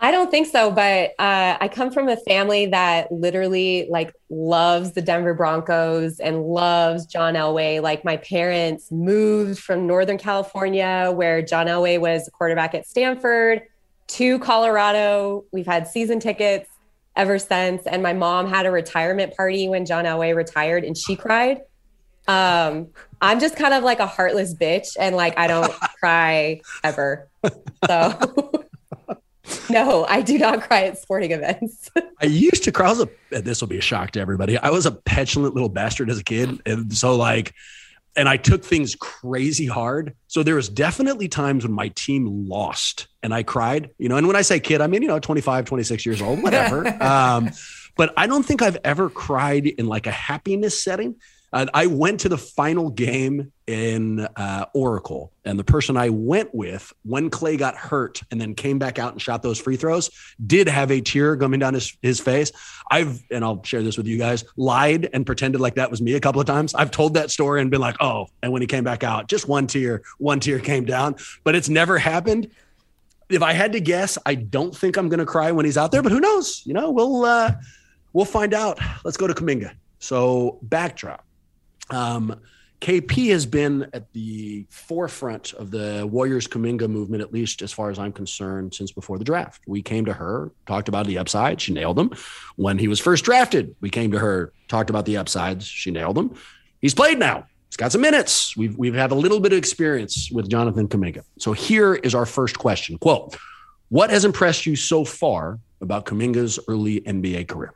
[0.00, 4.92] I don't think so, but uh, I come from a family that literally like loves
[4.92, 7.82] the Denver Broncos and loves John Elway.
[7.82, 13.62] Like my parents moved from Northern California, where John Elway was a quarterback at Stanford,
[14.08, 15.44] to Colorado.
[15.50, 16.70] We've had season tickets
[17.16, 21.16] ever since, and my mom had a retirement party when John Elway retired, and she
[21.16, 21.62] cried.
[22.28, 22.88] Um,
[23.20, 27.28] I'm just kind of like a heartless bitch, and like I don't cry ever.
[27.88, 28.52] So.
[29.70, 31.90] No, I do not cry at sporting events.
[32.22, 32.86] I used to cry.
[32.86, 34.56] I was a, this will be a shock to everybody.
[34.56, 36.60] I was a petulant little bastard as a kid.
[36.64, 37.54] And so, like,
[38.16, 40.14] and I took things crazy hard.
[40.26, 44.26] So there was definitely times when my team lost and I cried, you know, and
[44.26, 46.86] when I say kid, I mean, you know, 25, 26 years old, whatever.
[47.02, 47.50] um,
[47.96, 51.16] but I don't think I've ever cried in like a happiness setting.
[51.52, 56.54] Uh, I went to the final game in uh, Oracle, and the person I went
[56.54, 60.10] with when Klay got hurt and then came back out and shot those free throws
[60.46, 62.52] did have a tear coming down his, his face.
[62.90, 66.14] I've, and I'll share this with you guys, lied and pretended like that was me
[66.14, 66.74] a couple of times.
[66.74, 69.48] I've told that story and been like, oh, and when he came back out, just
[69.48, 72.50] one tear, one tear came down, but it's never happened.
[73.28, 75.92] If I had to guess, I don't think I'm going to cry when he's out
[75.92, 76.62] there, but who knows?
[76.64, 77.52] You know, we'll, uh,
[78.14, 78.78] we'll find out.
[79.04, 79.72] Let's go to Kuminga.
[79.98, 81.24] So, backdrop.
[81.90, 82.40] Um,
[82.80, 87.90] KP has been at the forefront of the Warriors Kuminga movement, at least as far
[87.90, 89.62] as I'm concerned, since before the draft.
[89.66, 91.60] We came to her, talked about the upside.
[91.60, 92.12] She nailed them.
[92.56, 95.66] When he was first drafted, we came to her, talked about the upsides.
[95.66, 96.36] She nailed them.
[96.80, 97.46] He's played now.
[97.68, 98.56] He's got some minutes.
[98.56, 101.22] We've, we've had a little bit of experience with Jonathan Kuminga.
[101.38, 102.96] So here is our first question.
[102.98, 103.36] Quote,
[103.88, 107.72] what has impressed you so far about Kuminga's early NBA career?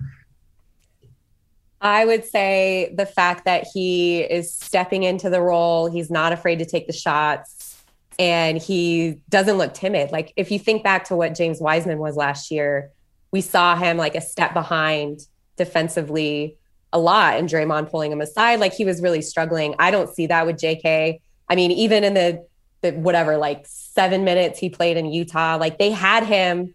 [1.83, 6.61] I would say the fact that he is stepping into the role, he's not afraid
[6.61, 7.83] to take the shots,
[8.21, 10.13] and he doesn't look timid.
[10.13, 12.91] Like if you think back to what James Wiseman was last year,
[13.33, 16.57] we saw him like a step behind defensively
[16.93, 18.61] a lot and Draymond pulling him aside.
[18.61, 19.75] Like he was really struggling.
[19.79, 21.21] I don't see that with JK.
[21.49, 22.47] I mean, even in the,
[22.83, 26.75] the whatever, like seven minutes he played in Utah, like they had him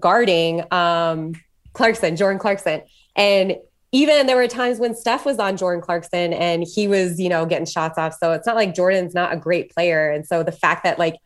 [0.00, 1.34] guarding um
[1.72, 2.82] Clarkson, Jordan Clarkson.
[3.14, 3.56] And
[3.92, 7.46] even there were times when Steph was on Jordan Clarkson and he was, you know,
[7.46, 8.14] getting shots off.
[8.20, 10.10] So it's not like Jordan's not a great player.
[10.10, 11.16] And so the fact that like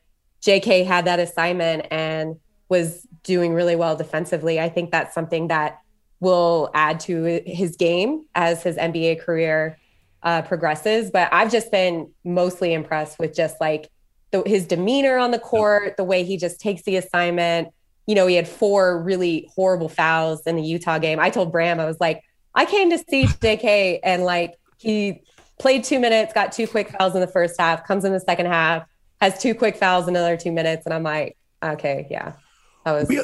[0.42, 2.36] JK had that assignment and
[2.68, 5.80] was doing really well defensively, I think that's something that
[6.20, 9.76] will add to his game as his NBA career
[10.22, 11.10] uh, progresses.
[11.10, 13.90] But I've just been mostly impressed with just like
[14.30, 17.68] the, his demeanor on the court, the way he just takes the assignment.
[18.06, 21.18] You know, he had four really horrible fouls in the Utah game.
[21.18, 22.22] I told Bram, I was like,
[22.54, 25.22] I came to see JK and like he
[25.58, 28.46] played two minutes, got two quick fouls in the first half, comes in the second
[28.46, 28.86] half,
[29.20, 30.84] has two quick fouls, another two minutes.
[30.84, 32.34] And I'm like, okay, yeah.
[32.84, 33.08] That was.
[33.08, 33.20] We,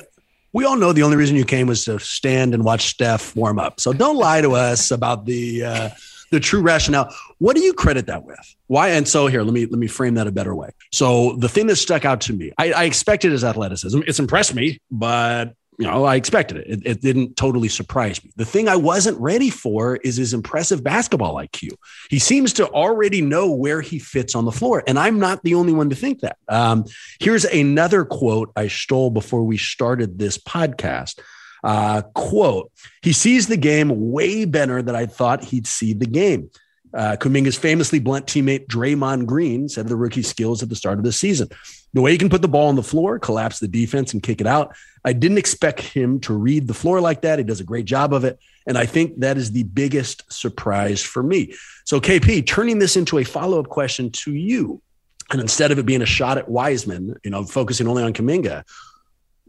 [0.53, 3.59] we all know the only reason you came was to stand and watch Steph warm
[3.59, 3.81] up.
[3.81, 5.91] So don't lie to us about the uh,
[6.31, 7.15] the true rationale.
[7.39, 8.57] What do you credit that with?
[8.67, 8.91] Why?
[8.91, 10.71] And so here, let me let me frame that a better way.
[10.93, 14.01] So the thing that stuck out to me, I, I expected his athleticism.
[14.07, 16.67] It's impressed me, but you know, I expected it.
[16.69, 16.83] it.
[16.85, 17.01] it.
[17.01, 18.33] didn't totally surprise me.
[18.37, 21.71] The thing I wasn't ready for is his impressive basketball IQ.
[22.11, 24.83] He seems to already know where he fits on the floor.
[24.89, 26.37] And I'm not the only one to think that.
[26.49, 26.85] Um,
[27.21, 31.21] here's another quote I stole before we started this podcast.
[31.63, 36.51] Uh, quote, he sees the game way better than I thought he'd see the game.
[36.93, 41.05] Uh, Kuminga's famously blunt teammate Draymond Green said the rookie skills at the start of
[41.05, 41.49] the season.
[41.95, 44.41] The way he can put the ball on the floor, collapse the defense, and kick
[44.41, 44.77] it out.
[45.05, 47.39] I didn't expect him to read the floor like that.
[47.39, 48.39] He does a great job of it.
[48.67, 51.55] And I think that is the biggest surprise for me.
[51.85, 54.83] So, KP, turning this into a follow up question to you,
[55.31, 58.65] and instead of it being a shot at Wiseman, you know, focusing only on Kuminga,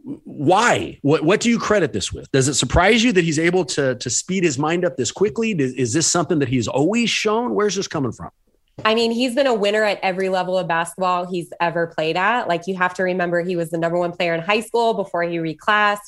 [0.03, 0.97] why?
[1.01, 2.31] What, what do you credit this with?
[2.31, 5.51] Does it surprise you that he's able to, to speed his mind up this quickly?
[5.51, 7.53] Is this something that he's always shown?
[7.53, 8.29] Where's this coming from?
[8.85, 12.47] I mean, he's been a winner at every level of basketball he's ever played at.
[12.47, 15.23] Like, you have to remember he was the number one player in high school before
[15.23, 15.99] he reclassed.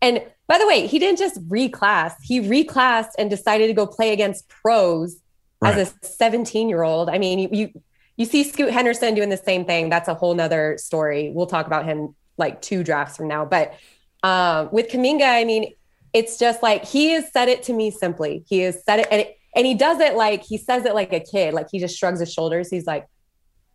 [0.00, 4.12] And by the way, he didn't just reclass, he reclassed and decided to go play
[4.12, 5.16] against pros
[5.60, 5.76] right.
[5.76, 7.10] as a 17 year old.
[7.10, 7.82] I mean, you, you,
[8.16, 9.90] you see Scoot Henderson doing the same thing.
[9.90, 11.30] That's a whole nother story.
[11.34, 13.44] We'll talk about him like two drafts from now.
[13.44, 13.74] But
[14.22, 15.74] um, with Kuminga, I mean,
[16.12, 18.44] it's just like he has said it to me simply.
[18.48, 21.12] He has said it, and it, and he does it like he says it like
[21.12, 21.52] a kid.
[21.52, 22.70] Like he just shrugs his shoulders.
[22.70, 23.08] He's like,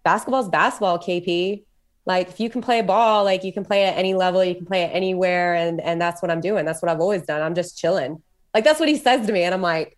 [0.04, 1.66] basketball's basketball, KP.
[2.06, 4.66] Like if you can play ball, like you can play at any level, you can
[4.66, 5.56] play it anywhere.
[5.56, 6.64] And and that's what I'm doing.
[6.64, 7.42] That's what I've always done.
[7.42, 8.24] I'm just chilling.
[8.54, 9.44] Like that's what he says to me.
[9.44, 9.98] And I'm like,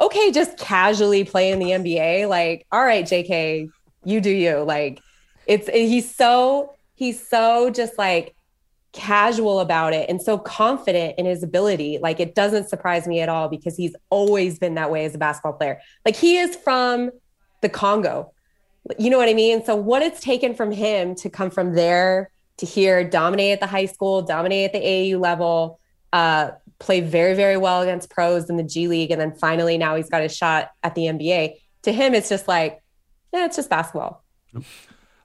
[0.00, 2.28] okay, just casually play in the NBA.
[2.28, 3.70] Like, all right, JK,
[4.04, 4.58] you do you.
[4.58, 5.00] Like
[5.46, 8.36] it's he's so he's so just like
[8.92, 11.98] casual about it and so confident in his ability.
[12.00, 15.18] Like it doesn't surprise me at all because he's always been that way as a
[15.18, 15.80] basketball player.
[16.04, 17.10] Like he is from
[17.60, 18.32] the Congo.
[18.98, 19.64] You know what I mean?
[19.64, 23.66] So what it's taken from him to come from there to here, dominate at the
[23.66, 25.80] high school, dominate at the AAU level,
[26.12, 29.96] uh, play very, very well against pros in the G League, and then finally now
[29.96, 31.54] he's got a shot at the NBA.
[31.82, 32.82] To him, it's just like,
[33.32, 34.24] yeah, it's just basketball.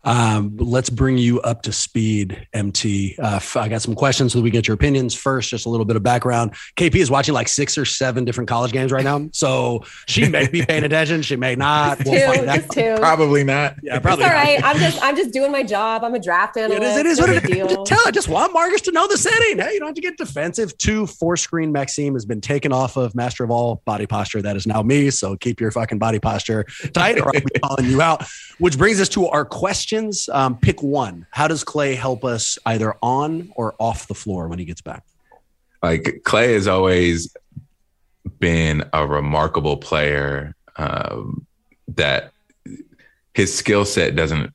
[0.03, 3.15] Um, let's bring you up to speed, MT.
[3.21, 5.49] Uh, I got some questions so we get your opinions first.
[5.49, 6.51] Just a little bit of background.
[6.75, 10.47] KP is watching like six or seven different college games right now, so she may
[10.47, 11.21] be paying attention.
[11.21, 11.99] She may not.
[11.99, 12.95] Just we'll two, just two.
[12.97, 13.75] Probably not.
[13.81, 14.25] Yeah, probably.
[14.25, 14.63] It's all right.
[14.63, 16.03] I'm just I'm just doing my job.
[16.03, 16.81] I'm a draft analyst.
[16.81, 17.73] It is, it is what it is.
[17.73, 18.01] Just tell.
[18.05, 19.59] I just want Marcus to know the setting.
[19.59, 20.77] Hey, you don't have to get defensive.
[20.77, 24.41] Two four screen Maxime has been taken off of Master of All Body Posture.
[24.41, 25.09] That is now me.
[25.11, 28.25] So keep your fucking body posture tight, or I'll be calling you out.
[28.63, 30.29] Which brings us to our questions.
[30.29, 31.27] Um, pick one.
[31.31, 35.03] How does Klay help us either on or off the floor when he gets back?
[35.81, 37.35] Like Klay has always
[38.39, 41.45] been a remarkable player um,
[41.89, 42.31] that
[43.33, 44.53] his skill set doesn't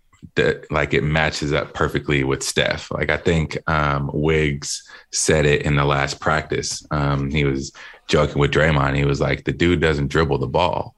[0.71, 2.91] like it matches up perfectly with Steph.
[2.91, 6.83] Like I think um, Wiggs said it in the last practice.
[6.91, 7.73] Um, he was
[8.07, 8.97] joking with Draymond.
[8.97, 10.95] He was like, the dude doesn't dribble the ball.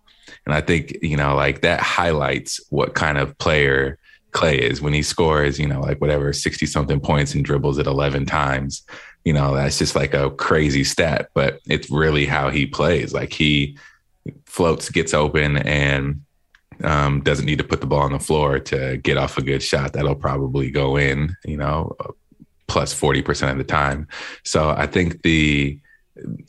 [0.46, 3.98] And I think, you know, like that highlights what kind of player
[4.33, 7.87] Klay is when he scores, you know, like whatever, 60 something points and dribbles it
[7.87, 8.83] 11 times.
[9.24, 13.12] You know, that's just like a crazy stat, but it's really how he plays.
[13.12, 13.76] Like he
[14.46, 16.22] floats, gets open, and
[16.83, 19.62] um, doesn't need to put the ball on the floor to get off a good
[19.62, 19.92] shot.
[19.92, 21.96] That'll probably go in, you know,
[22.68, 24.09] plus 40% of the time.
[24.44, 25.79] So I think the,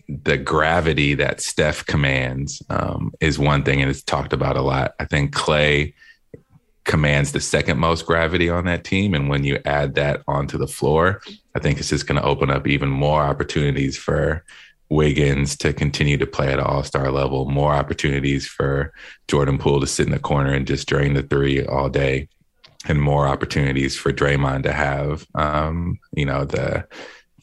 [0.07, 4.93] the gravity that Steph commands um, is one thing, and it's talked about a lot.
[4.99, 5.93] I think Klay
[6.83, 10.67] commands the second most gravity on that team, and when you add that onto the
[10.67, 11.21] floor,
[11.55, 14.43] I think it's just going to open up even more opportunities for
[14.89, 18.91] Wiggins to continue to play at an all star level, more opportunities for
[19.27, 22.27] Jordan Poole to sit in the corner and just drain the three all day,
[22.87, 26.85] and more opportunities for Draymond to have, um, you know, the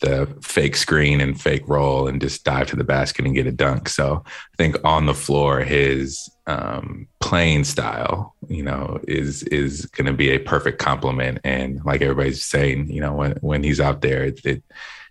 [0.01, 3.53] the fake screen and fake roll and just dive to the basket and get a
[3.53, 3.89] dunk.
[3.89, 10.07] So I think on the floor, his um, playing style, you know, is is going
[10.07, 11.41] to be a perfect complement.
[11.45, 14.63] And like everybody's saying, you know, when when he's out there, it, it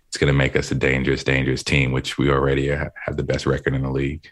[0.08, 3.44] it's going to make us a dangerous, dangerous team, which we already have the best
[3.44, 4.30] record in the league.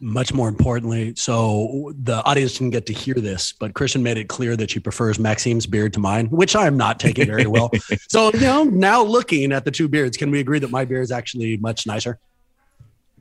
[0.00, 4.28] Much more importantly, so the audience didn't get to hear this, but Krysten made it
[4.28, 7.70] clear that she prefers Maxime's beard to mine, which I'm not taking very well.
[8.08, 11.04] so, you know, now looking at the two beards, can we agree that my beard
[11.04, 12.18] is actually much nicer?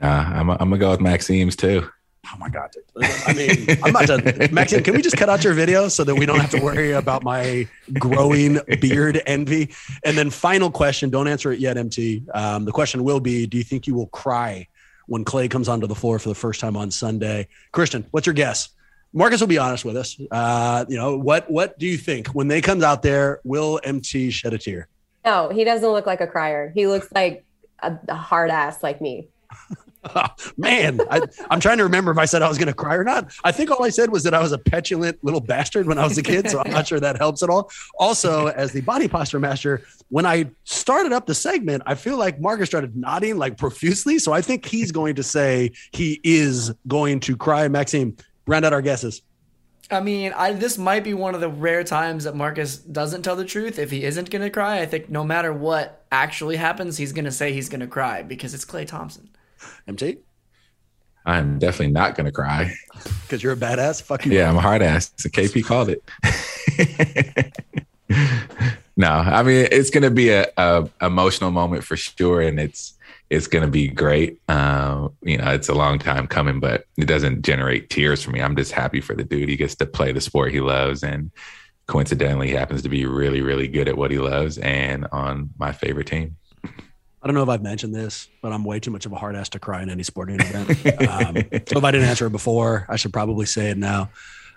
[0.02, 1.88] Uh, I'm, I'm gonna go with Maxime's too.
[2.26, 2.70] Oh my god!
[3.28, 4.24] I mean, I'm not done.
[4.52, 6.92] Maxime, can we just cut out your video so that we don't have to worry
[6.92, 7.68] about my
[8.00, 9.72] growing beard envy?
[10.06, 11.10] And then, final question.
[11.10, 12.24] Don't answer it yet, MT.
[12.34, 14.68] Um, the question will be: Do you think you will cry
[15.08, 17.48] when Klay comes onto the floor for the first time on Sunday?
[17.74, 18.70] Krysten, what's your guess?
[19.14, 20.20] Marcus will be honest with us.
[20.32, 21.50] Uh, you know what?
[21.50, 23.40] What do you think when they comes out there?
[23.44, 24.88] Will MT shed a tear?
[25.24, 26.72] No, he doesn't look like a crier.
[26.74, 27.46] He looks like
[27.82, 29.28] a, a hard ass like me.
[30.58, 33.04] man, I, am trying to remember if I said I was going to cry or
[33.04, 33.34] not.
[33.44, 36.04] I think all I said was that I was a petulant little bastard when I
[36.04, 37.72] was a kid, so I'm not sure that helps at all.
[37.98, 42.40] Also, as the body posture master, when I started up the segment, I feel like
[42.40, 47.20] Marcus started nodding like profusely, so I think he's going to say he is going
[47.22, 47.68] to cry.
[47.68, 49.22] Maxime, round out our guesses.
[49.92, 53.36] I mean, I this might be one of the rare times that Marcus doesn't tell
[53.36, 53.78] the truth.
[53.78, 57.54] If he isn't gonna cry, I think no matter what actually happens, he's gonna say
[57.54, 59.30] he's gonna cry because it's Klay Thompson.
[59.88, 60.18] MT?
[61.26, 62.74] I'm definitely not going to cry.
[63.22, 64.02] Because you're a badass?
[64.02, 64.34] Fuck you.
[64.34, 65.12] Yeah, I'm a hard ass.
[65.18, 66.04] So KP called it.
[68.98, 72.42] no, I mean, it's going to be a, a, emotional moment for sure.
[72.42, 72.94] And it's,
[73.30, 74.42] it's going to be great.
[74.50, 78.42] Uh, you know, it's a long time coming, but it doesn't generate tears for me.
[78.42, 79.50] I'm just happy for the dude.
[79.50, 81.32] He gets to play the sport he loves and
[81.88, 86.08] coincidentally happens to be really, really good at what he loves and on my favorite
[86.08, 86.38] team.
[87.24, 89.38] I don't know if I've mentioned this, but I'm way too much of a hard
[89.38, 90.70] ass to cry in any sporting event.
[91.08, 91.36] Um,
[91.68, 94.10] so if I didn't answer it before, I should probably say it now.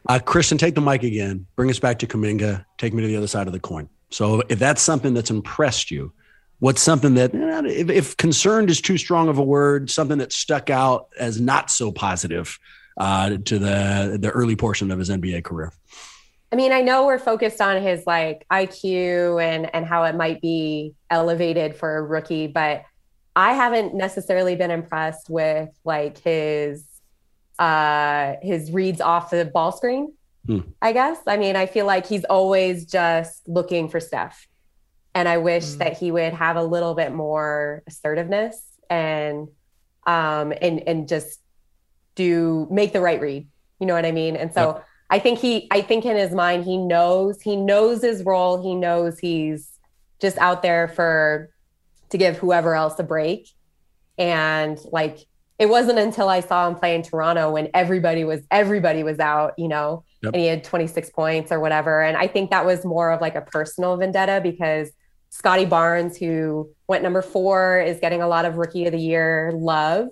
[0.08, 1.46] Uh, Krysten, take the mic again.
[1.54, 2.64] Bring us back to Kuminga.
[2.78, 3.88] Take me to the other side of the coin.
[4.10, 6.12] So if that's something that's impressed you,
[6.58, 10.70] what's something that, if, if concerned is too strong of a word, something that stuck
[10.70, 12.58] out as not so positive
[12.96, 15.72] uh, to the the early portion of his NBA career?
[16.52, 20.40] I mean, I know we're focused on his like IQ and and how it might
[20.40, 22.84] be elevated for a rookie, but
[23.34, 26.84] I haven't necessarily been impressed with like his
[27.58, 30.12] uh his reads off the ball screen.
[30.46, 30.60] Hmm.
[30.80, 31.18] I guess.
[31.26, 34.46] I mean, I feel like he's always just looking for stuff.
[35.16, 35.78] And I wish hmm.
[35.78, 39.48] that he would have a little bit more assertiveness and
[40.06, 41.40] um and and just
[42.14, 43.48] do make the right read.
[43.80, 44.36] You know what I mean?
[44.36, 48.02] And so yep I think he I think in his mind he knows he knows
[48.02, 48.62] his role.
[48.62, 49.78] He knows he's
[50.20, 51.50] just out there for
[52.10, 53.48] to give whoever else a break.
[54.18, 55.18] And like
[55.58, 59.54] it wasn't until I saw him play in Toronto when everybody was everybody was out,
[59.58, 60.34] you know, yep.
[60.34, 62.02] and he had 26 points or whatever.
[62.02, 64.90] And I think that was more of like a personal vendetta because
[65.30, 69.52] Scottie Barnes, who went number four, is getting a lot of rookie of the year
[69.54, 70.08] love.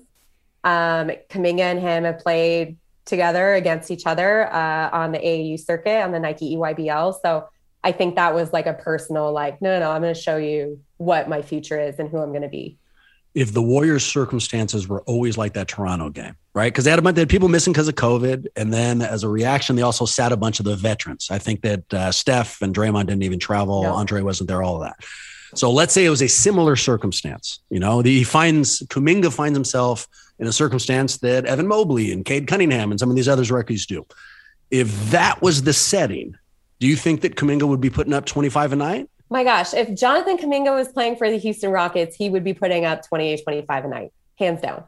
[0.64, 6.02] Um, Kuminga and him have played together against each other uh, on the AAU circuit
[6.02, 7.14] on the Nike EYBL.
[7.22, 7.48] So
[7.82, 10.38] I think that was like a personal, like, no, no, no I'm going to show
[10.38, 12.78] you what my future is and who I'm going to be.
[13.34, 16.72] If the Warriors' circumstances were always like that Toronto game, right?
[16.72, 19.24] Because they had a bunch, they had people missing because of COVID, and then as
[19.24, 21.28] a reaction, they also sat a bunch of the veterans.
[21.30, 23.82] I think that uh, Steph and Draymond didn't even travel.
[23.82, 23.92] No.
[23.92, 24.62] Andre wasn't there.
[24.62, 25.04] All of that.
[25.54, 27.60] So let's say it was a similar circumstance.
[27.70, 30.06] You know, the, he finds Kuminga finds himself
[30.38, 33.86] in a circumstance that Evan Mobley and Cade Cunningham and some of these others rookies
[33.86, 34.06] do.
[34.70, 36.36] If that was the setting,
[36.80, 39.08] Do you think that Kuminga would be putting up 25 a night?
[39.30, 42.84] My gosh, if Jonathan Kuminga was playing for the Houston Rockets, he would be putting
[42.84, 44.84] up 28, 25 a night, hands down.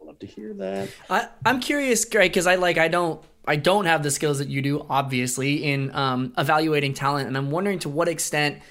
[0.00, 0.90] i Love to hear that.
[1.10, 4.48] I, I'm curious, Greg, because I like I don't I don't have the skills that
[4.48, 8.62] you do, obviously, in um, evaluating talent, and I'm wondering to what extent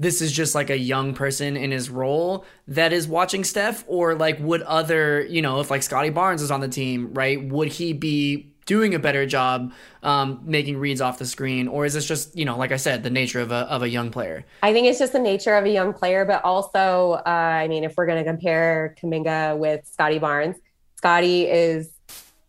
[0.00, 4.14] this is just like a young person in his role that is watching Steph, or
[4.14, 7.40] like would other, you know, if like Scottie Barnes is on the team, right?
[7.48, 9.72] Would he be doing a better job
[10.02, 13.02] um, making reads off the screen, or is this just, you know, like I said,
[13.02, 14.46] the nature of a of a young player?
[14.62, 17.84] I think it's just the nature of a young player, but also, uh, I mean,
[17.84, 20.56] if we're going to compare Kuminga with Scottie Barnes,
[20.96, 21.92] Scottie is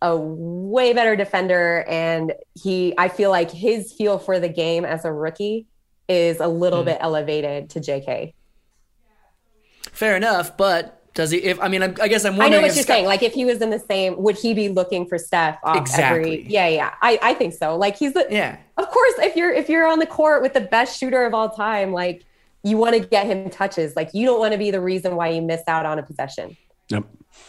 [0.00, 5.04] a way better defender and he I feel like his feel for the game as
[5.04, 5.66] a rookie
[6.08, 6.86] is a little mm.
[6.86, 8.34] bit elevated to JK.
[9.92, 11.38] Fair enough, but does he?
[11.38, 12.54] If I mean, I, I guess I'm wondering.
[12.54, 13.06] I know what you're Scott, saying.
[13.06, 16.18] Like, if he was in the same, would he be looking for Steph off exactly.
[16.18, 16.50] every?
[16.50, 16.94] Yeah, yeah.
[17.02, 17.76] I, I think so.
[17.76, 18.26] Like, he's the.
[18.30, 18.56] Yeah.
[18.78, 21.50] Of course, if you're if you're on the court with the best shooter of all
[21.50, 22.24] time, like
[22.62, 23.96] you want to get him touches.
[23.96, 26.56] Like, you don't want to be the reason why you miss out on a possession.
[26.88, 27.04] Yep.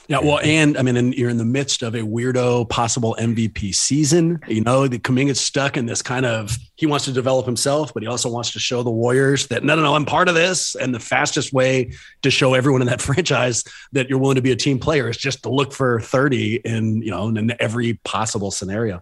[0.08, 4.40] Yeah, well, and I mean, you're in the midst of a weirdo possible MVP season.
[4.48, 8.04] You know, the Kuminga's stuck in this kind of he wants to develop himself, but
[8.04, 10.76] he also wants to show the Warriors that no, no, no, I'm part of this.
[10.76, 13.64] And the fastest way to show everyone in that franchise
[13.94, 17.02] that you're willing to be a team player is just to look for 30 in
[17.02, 19.02] you know in every possible scenario.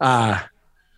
[0.00, 0.40] Uh,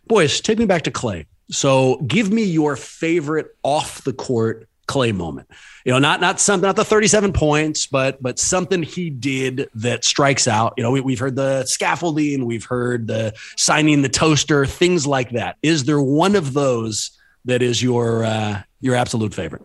[0.06, 1.26] boys, take me back to Klay.
[1.50, 5.48] So, give me your favorite off the court Klay moment.
[5.84, 10.04] You know, not not some not the 37 points, but but something he did that
[10.04, 10.74] strikes out.
[10.76, 15.30] You know, we, have heard the scaffolding, we've heard the signing the toaster, things like
[15.30, 15.56] that.
[15.62, 17.10] Is there one of those
[17.44, 19.62] that is your uh, your absolute favorite?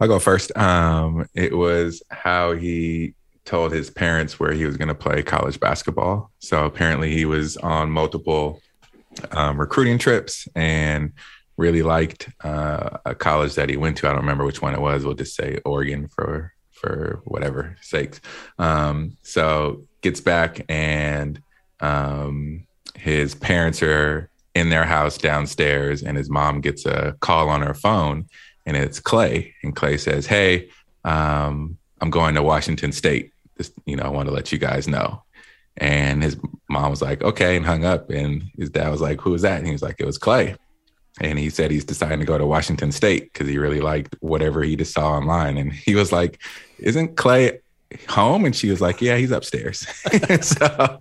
[0.00, 0.56] I'll go first.
[0.56, 3.14] Um, it was how he
[3.44, 6.30] told his parents where he was going to play college basketball.
[6.40, 8.60] So apparently he was on multiple
[9.30, 11.12] um, recruiting trips and
[11.56, 14.08] really liked uh, a college that he went to.
[14.08, 15.04] I don't remember which one it was.
[15.04, 18.20] We'll just say Oregon for for whatever sakes.
[18.58, 21.40] Um, so gets back and
[21.80, 27.62] um, his parents are in their house downstairs, and his mom gets a call on
[27.62, 28.26] her phone,
[28.66, 30.68] and it's Klay, and Klay says, "Hey,
[31.04, 33.32] um, I'm going to Washington State.
[33.56, 35.22] Just you know, I want to let you guys know."
[35.78, 36.36] And his
[36.68, 38.10] mom was like, "Okay," and hung up.
[38.10, 40.56] And his dad was like, "Who was that?" And he was like, "It was Klay."
[41.20, 44.62] And he said he's deciding to go to Washington State because he really liked whatever
[44.62, 45.58] he just saw online.
[45.58, 46.40] And he was like,
[46.78, 47.60] "Isn't Klay
[48.08, 49.80] home?" And she was like, "Yeah, he's upstairs."
[50.40, 50.98] so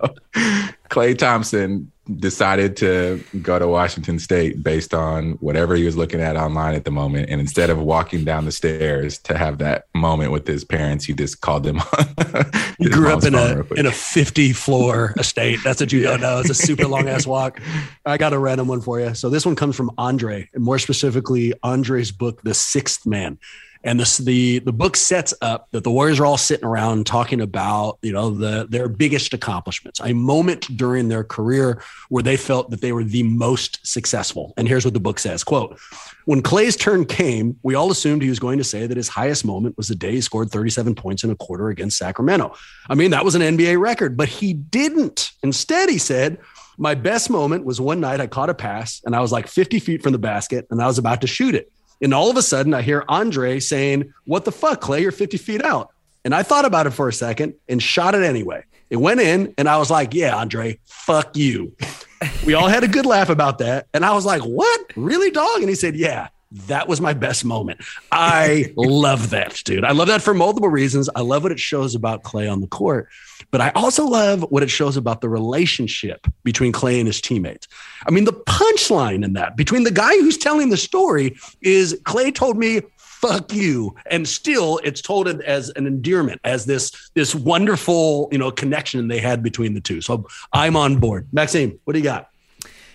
[0.89, 6.36] Klay Thompson decided to go to Washington State based on whatever he was looking at
[6.36, 7.30] online at the moment.
[7.30, 11.14] And instead of walking down the stairs to have that moment with his parents, he
[11.14, 12.52] just called them on.
[12.80, 15.60] he grew up in a in a 50 floor estate.
[15.64, 16.39] That's what you don't know.
[16.39, 17.62] It's a super long ass walk.
[18.06, 19.14] I got a random one for you.
[19.14, 23.38] So this one comes from Andre, and more specifically, Andre's book, The Sixth Man.
[23.84, 27.97] And the the book sets up that the Warriors are all sitting around talking about
[28.01, 32.82] you know the their biggest accomplishments, a moment during their career where they felt that
[32.82, 34.53] they were the most successful.
[34.55, 35.79] And here's what the book says: "Quote:
[36.25, 39.45] When Klay's turn came, we all assumed he was going to say that his highest
[39.45, 42.53] moment was the day he scored 37 points in a quarter against Sacramento.
[42.88, 45.32] I mean, that was an NBA record, but he didn't.
[45.43, 46.38] Instead, he said."
[46.77, 49.77] My best moment was one night I caught a pass and I was like 50
[49.79, 51.71] feet from the basket and I was about to shoot it.
[52.02, 55.02] And all of a sudden, I hear Andre saying, What the fuck, Klay?
[55.02, 55.89] You're 50 feet out.
[56.24, 58.64] And I thought about it for a second and shot it anyway.
[58.89, 61.76] It went in, and I was like, Yeah, Andre, fuck you.
[62.45, 63.88] we all had a good laugh about that.
[63.93, 64.82] And I was like, What?
[64.95, 65.60] Really, dog?
[65.60, 66.30] And he said, Yeah,
[66.68, 67.82] that was my best moment.
[68.12, 69.86] I love that, dude.
[69.86, 71.10] I love that for multiple reasons.
[71.16, 73.10] I love what it shows about Klay on the court.
[73.52, 77.68] But I also love what it shows about the relationship between Klay and his teammates.
[78.08, 82.34] I mean, the punchline in that between the guy who's telling the story is Klay
[82.34, 83.95] told me, fuck you.
[84.10, 89.20] And still it's told as an endearment, as this, this wonderful, you know, connection they
[89.20, 90.02] had between the two.
[90.02, 91.28] So I'm on board.
[91.32, 92.30] Maxime, what do you got?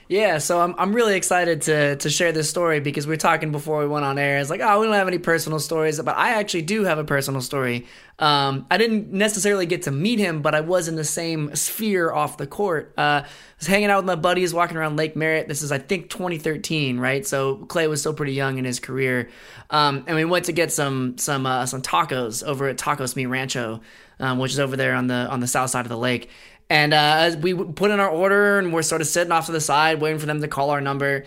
[0.08, 3.50] Yeah, so I'm I'm really excited to to share this story because we are talking
[3.50, 4.38] before we went on air.
[4.38, 7.04] It's like, oh, we don't have any personal stories, but I actually do have a
[7.04, 7.86] personal story.
[8.20, 12.12] Um, I didn't necessarily get to meet him, but I was in the same sphere
[12.12, 12.94] off the court.
[12.96, 13.26] Uh, I
[13.58, 15.48] was hanging out with my buddies, walking around Lake Merritt.
[15.48, 17.26] This is, I think, 2013, right?
[17.26, 19.28] So Klay was still pretty young in his career,
[19.70, 23.26] um, and we went to get some some uh, some tacos over at Tacos Mi
[23.26, 23.80] Rancho,
[24.20, 26.30] um, which is over there on the on the south side of the lake.
[26.68, 29.60] And uh, we put in our order and we're sort of sitting off to the
[29.60, 31.24] side waiting for them to call our number.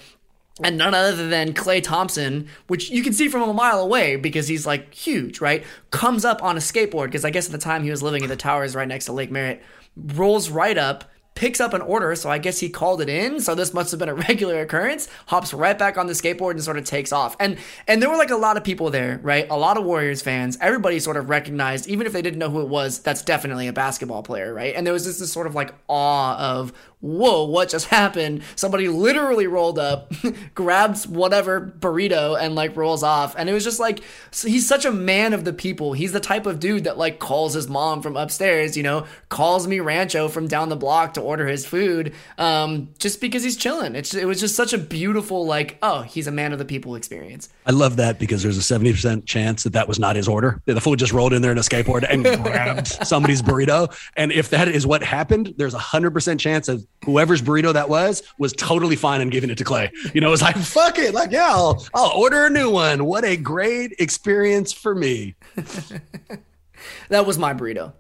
[0.61, 4.49] And none other than Klay Thompson, which you can see from a mile away because
[4.49, 5.63] he's like huge, right?
[5.91, 8.29] Comes up on a skateboard because I guess at the time he was living in
[8.29, 9.61] the towers right next to Lake Merritt,
[9.95, 11.05] rolls right up,
[11.39, 13.39] picks up an order, so I guess he called it in.
[13.39, 15.07] So this must have been a regular occurrence.
[15.27, 17.37] Hops right back on the skateboard and sort of takes off.
[17.39, 19.47] And and there were like a lot of people there, right?
[19.49, 20.57] A lot of Warriors fans.
[20.59, 23.73] Everybody sort of recognized, even if they didn't know who it was, that's definitely a
[23.73, 24.75] basketball player, right?
[24.75, 28.43] And there was just this sort of like awe of whoa, what just happened?
[28.55, 30.11] Somebody literally rolled up,
[30.55, 33.35] grabs whatever burrito and like rolls off.
[33.37, 34.01] And it was just like,
[34.43, 35.93] he's such a man of the people.
[35.93, 39.67] He's the type of dude that like calls his mom from upstairs, you know, calls
[39.67, 43.95] Mi Rancho from down the block to order his food um, just because he's chilling.
[43.95, 46.95] It's, it was just such a beautiful, like, oh, he's a man of the people
[46.95, 47.49] experience.
[47.67, 50.61] I love that because there's a 70% chance that that was not his order.
[50.65, 53.95] The fool just rolled in there in a skateboard and grabbed somebody's burrito.
[54.17, 58.23] And if that is what happened, there's a 100% chance of whoever's burrito that was
[58.39, 59.91] was totally fine in giving it to Klay.
[60.15, 61.13] You know, it's like, fuck it.
[61.13, 63.05] Like, yeah, I'll, I'll order a new one.
[63.05, 65.35] What a great experience for me.
[67.09, 67.93] that was my burrito.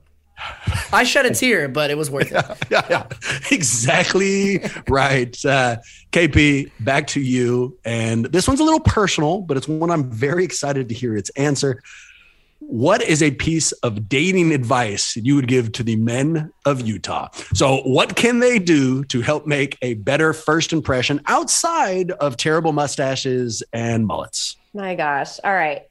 [0.91, 2.45] I shed a tear, but it was worth it.
[2.69, 3.07] Yeah, yeah,
[3.51, 5.35] exactly right.
[5.45, 5.77] Uh,
[6.11, 7.77] KP, back to you.
[7.85, 11.29] And this one's a little personal, but it's one I'm very excited to hear its
[11.31, 11.81] answer.
[12.59, 17.29] What is a piece of dating advice you would give to the men of Utah?
[17.53, 22.73] So, what can they do to help make a better first impression outside of terrible
[22.73, 24.57] mustaches and mullets?
[24.73, 25.39] My gosh.
[25.43, 25.88] All right.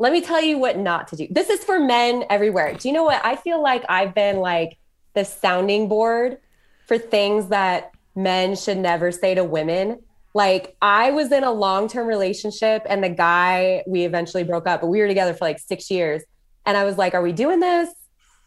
[0.00, 1.28] Let me tell you what not to do.
[1.30, 2.72] This is for men everywhere.
[2.72, 3.22] Do you know what?
[3.22, 4.78] I feel like I've been like
[5.14, 6.38] the sounding board
[6.86, 10.00] for things that men should never say to women.
[10.32, 14.86] Like I was in a long-term relationship and the guy we eventually broke up, but
[14.86, 16.22] we were together for like 6 years.
[16.64, 17.90] And I was like, "Are we doing this?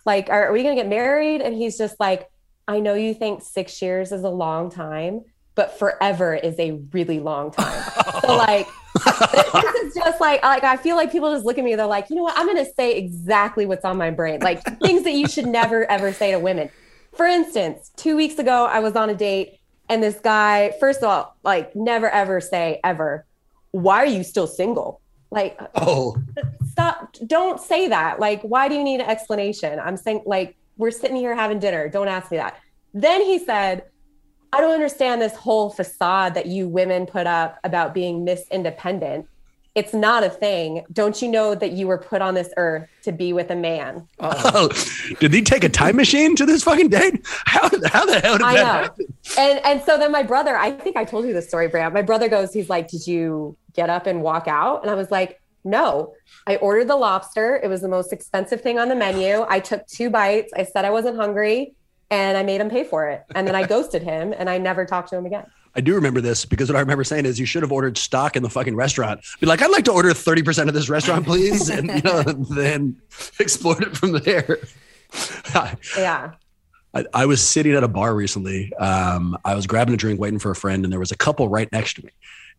[0.08, 2.28] Like are, are we going to get married?" And he's just like,
[2.68, 5.22] "I know you think 6 years is a long time,
[5.56, 7.91] but forever is a really long time."
[8.22, 8.68] so like
[9.06, 11.76] this is just like like I feel like people just look at me.
[11.76, 12.38] They're like, you know what?
[12.38, 15.89] I'm going to say exactly what's on my brain, like things that you should never
[15.89, 16.70] ever say to women.
[17.16, 20.74] For instance, two weeks ago, I was on a date, and this guy.
[20.80, 23.26] First of all, like never ever say ever,
[23.72, 25.01] why are you still single?
[25.32, 26.16] Like, oh,
[26.70, 27.16] stop!
[27.26, 28.20] Don't say that.
[28.20, 29.80] Like, why do you need an explanation?
[29.80, 31.89] I'm saying, like, we're sitting here having dinner.
[31.89, 32.60] Don't ask me that.
[32.93, 33.86] Then he said,
[34.54, 39.28] I don't understand this whole facade that you women put up about being Miss Independent.
[39.74, 40.86] It's not a thing.
[40.93, 44.08] Don't you know that you were put on this earth to be with a man?
[44.20, 44.70] Oh,
[45.20, 47.26] did he take a time machine to this fucking date?
[47.45, 48.64] How, how the hell did I that know.
[48.66, 49.14] happen?
[49.39, 51.91] And and so then my brother, I think I told you this story, Bram.
[51.91, 54.84] My brother goes, he's like, Did you get up and walk out?
[54.84, 56.14] And I was like, No.
[56.45, 57.60] I ordered the lobster.
[57.64, 59.47] It was the most expensive thing on the menu.
[59.49, 60.54] I took two bites.
[60.56, 61.74] I said I wasn't hungry
[62.14, 63.24] and I made him pay for it.
[63.34, 65.45] And then I ghosted him and I never talked to him again.
[65.76, 68.36] I do remember this because what I remember saying is you should have ordered stock
[68.36, 69.22] in the fucking restaurant.
[69.39, 71.70] Be like, I'd like to order 30% of this restaurant, please.
[71.70, 73.01] And you know, then
[73.39, 74.59] exploit it from there.
[75.97, 76.34] Yeah.
[76.93, 78.72] I, I was sitting at a bar recently.
[78.76, 81.49] Um, I was grabbing a drink, waiting for a friend, and there was a couple
[81.49, 82.11] right next to me.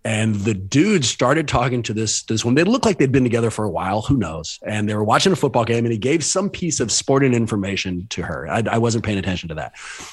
[0.06, 2.54] And the dude started talking to this this one.
[2.54, 4.02] They looked like they'd been together for a while.
[4.02, 4.58] Who knows?
[4.66, 8.06] And they were watching a football game, and he gave some piece of sporting information
[8.10, 8.46] to her.
[8.46, 9.72] I, I wasn't paying attention to that,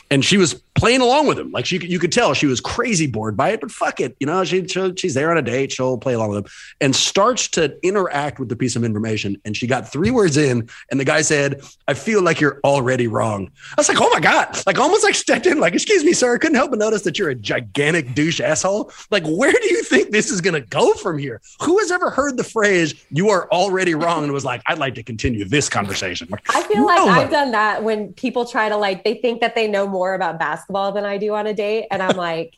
[0.09, 1.51] and she was playing along with him.
[1.51, 3.59] Like she, you could tell she was crazy bored by it.
[3.59, 5.73] But fuck it, you know, she, she she's there on a date.
[5.73, 9.41] She'll play along with him, and starts to interact with the piece of information.
[9.43, 13.07] And she got three words in, and the guy said, "I feel like you're already
[13.07, 16.13] wrong." I was like, "Oh my god!" Like almost like stepped in, like, "Excuse me,
[16.13, 18.91] sir." I couldn't help but notice that you're a gigantic douche asshole.
[19.09, 21.41] Like, where do you think this is going to go from here?
[21.61, 24.95] Who has ever heard the phrase "you are already wrong" and was like, "I'd like
[24.95, 26.27] to continue this conversation"?
[26.29, 26.99] Like, I feel like.
[26.99, 30.39] I've done that when people try to like they think that they know more about
[30.39, 32.55] basketball than I do on a date, and I'm like,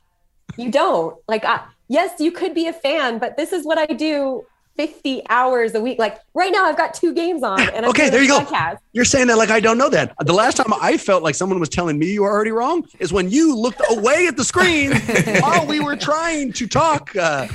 [0.58, 1.18] you don't.
[1.28, 4.46] Like, I, yes, you could be a fan, but this is what I do.
[4.76, 6.00] 50 hours a week.
[6.00, 7.60] Like right now, I've got two games on.
[7.62, 8.40] And I'm okay, there a you go.
[8.40, 8.78] podcast.
[8.94, 10.14] You're saying that like I don't know that.
[10.20, 13.14] The last time I felt like someone was telling me you were already wrong is
[13.14, 14.92] when you looked away at the screen
[15.42, 17.16] while we were trying to talk.
[17.16, 17.48] Uh,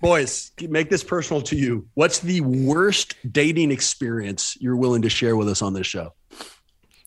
[0.00, 1.86] boys, make this personal to you.
[1.94, 6.14] What's the worst dating experience you're willing to share with us on this show?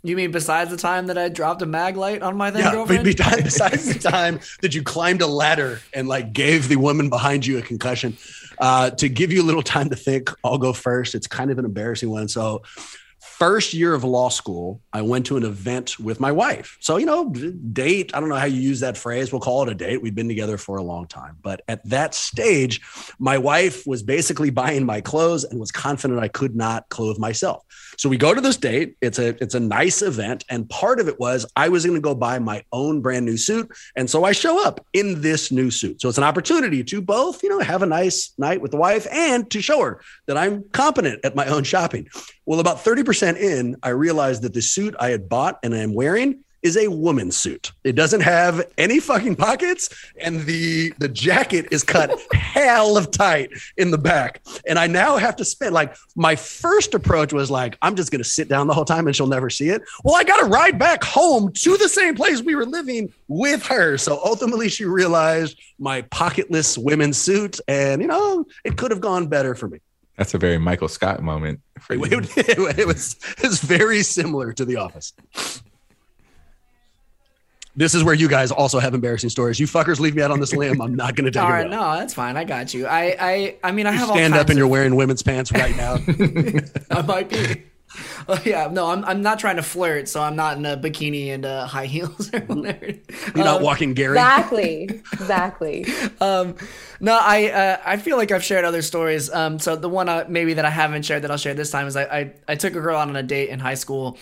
[0.05, 2.71] You mean besides the time that I dropped a mag light on my then Yeah,
[2.73, 3.05] girlfriend?
[3.05, 7.09] be- be- besides the time that you climbed a ladder and like gave the woman
[7.09, 8.17] behind you a concussion,
[8.63, 11.15] uh, to give you a little time to think, I'll go first.
[11.15, 12.29] It's kind of an embarrassing one.
[12.29, 12.63] So,
[13.19, 16.77] first year of law school, I went to an event with my wife.
[16.79, 19.33] So, you know, date, I don't know how you use that phrase.
[19.33, 20.01] We'll call it a date.
[20.01, 21.37] We've been together for a long time.
[21.41, 22.79] But at that stage,
[23.19, 27.65] my wife was basically buying my clothes and was confident I could not clothe myself.
[28.03, 28.97] So we go to this date.
[28.99, 32.01] It's a it's a nice event, and part of it was I was going to
[32.01, 35.71] go buy my own brand new suit, and so I show up in this new
[35.71, 36.01] suit.
[36.01, 39.07] So it's an opportunity to both, you know, have a nice night with the wife
[39.09, 42.09] and to show her that I'm competent at my own shopping.
[42.45, 45.93] Well, about thirty percent in, I realized that the suit I had bought and I'm
[45.93, 47.73] wearing is a woman's suit.
[47.83, 49.89] It doesn't have any fucking pockets,
[50.19, 54.41] and the the jacket is cut hell of tight in the back.
[54.67, 58.23] And I now have to spend like my first approach was like, I'm just gonna
[58.23, 59.83] sit down the whole time and she'll never see it.
[60.03, 63.97] Well, I gotta ride back home to the same place we were living with her.
[63.97, 69.27] So ultimately she realized my pocketless women's suit, and you know, it could have gone
[69.27, 69.79] better for me.
[70.17, 71.59] That's a very Michael Scott moment
[72.37, 75.13] it, it was it was very similar to The Office.
[77.75, 79.59] This is where you guys also have embarrassing stories.
[79.59, 80.79] You fuckers leave me out on this limb.
[80.81, 81.69] I'm not going to take All it.
[81.69, 82.37] no, that's fine.
[82.37, 82.85] I got you.
[82.85, 85.23] I, I, I mean, I You have all stand up kinds and you're wearing women's
[85.23, 85.97] pants right now.
[86.91, 87.63] I might be.
[88.27, 91.27] Oh, yeah, no, I'm, I'm not trying to flirt, so I'm not in a bikini
[91.27, 92.85] and uh, high heels or whatever.
[93.35, 94.13] You're not Um, walking Gary.
[94.17, 95.01] Exactly.
[95.13, 95.85] Exactly.
[96.19, 96.55] um,
[96.99, 99.29] no, I uh, I feel like I've shared other stories.
[99.31, 101.85] Um, so the one uh, maybe that I haven't shared that I'll share this time
[101.87, 104.17] is I, I I took a girl out on a date in high school.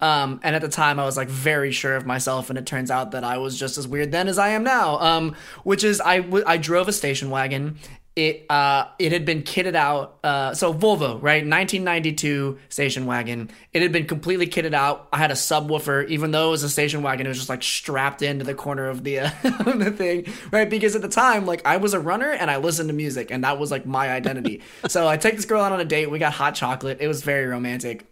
[0.00, 2.90] Um, and at the time I was like very sure of myself, and it turns
[2.90, 4.98] out that I was just as weird then as I am now.
[5.00, 7.78] Um, which is I w- I drove a station wagon.
[8.14, 10.18] It uh it had been kitted out.
[10.24, 13.50] Uh, so Volvo, right, 1992 station wagon.
[13.72, 15.08] It had been completely kitted out.
[15.12, 17.26] I had a subwoofer, even though it was a station wagon.
[17.26, 20.68] It was just like strapped into the corner of the uh, of the thing, right?
[20.68, 23.44] Because at the time, like I was a runner and I listened to music, and
[23.44, 24.62] that was like my identity.
[24.88, 26.10] so I take this girl out on a date.
[26.10, 26.98] We got hot chocolate.
[27.00, 28.06] It was very romantic.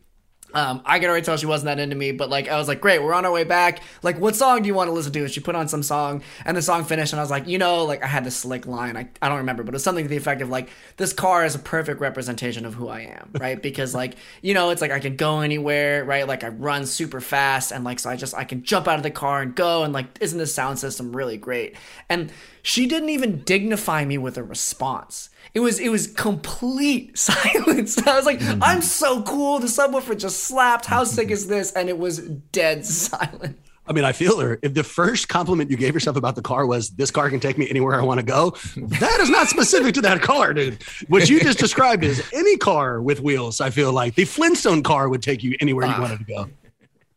[0.55, 2.81] Um, I could already tell she wasn't that into me, but like I was like,
[2.81, 3.83] great, we're on our way back.
[4.03, 5.21] Like, what song do you want to listen to?
[5.21, 7.59] And she put on some song, and the song finished, and I was like, you
[7.59, 10.05] know, like I had this slick line, I, I don't remember, but it was something
[10.05, 13.31] to the effect of like, this car is a perfect representation of who I am,
[13.39, 13.61] right?
[13.65, 16.29] because like, you know, it's like I can go anywhere, right?
[16.29, 19.03] Like I run super fast, and like so I just I can jump out of
[19.03, 21.75] the car and go, and like, isn't this sound system really great?
[22.09, 22.31] And
[22.65, 25.29] she didn't even dignify me with a response.
[25.53, 27.99] It was it was complete silence.
[27.99, 28.62] I was like, mm-hmm.
[28.62, 29.59] I'm so cool.
[29.59, 30.87] The subwoofer just slapped.
[30.87, 31.73] How sick is this?
[31.73, 33.59] And it was dead silent.
[33.87, 34.59] I mean, I feel her.
[34.62, 37.59] If the first compliment you gave yourself about the car was "this car can take
[37.59, 40.83] me anywhere I want to go," that is not specific to that car, dude.
[41.09, 43.61] What you just described is any car with wheels.
[43.61, 46.01] I feel like the Flintstone car would take you anywhere you ah.
[46.01, 46.49] wanted to go.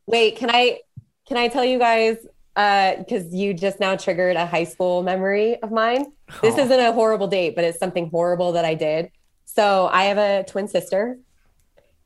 [0.07, 0.81] Wait, can I
[1.25, 2.17] can I tell you guys
[2.57, 6.05] because you just now triggered a high school memory of mine.
[6.41, 6.59] This Oh.
[6.63, 9.11] isn't a horrible date, but it's something horrible that I did.
[9.45, 11.19] So I have a twin sister,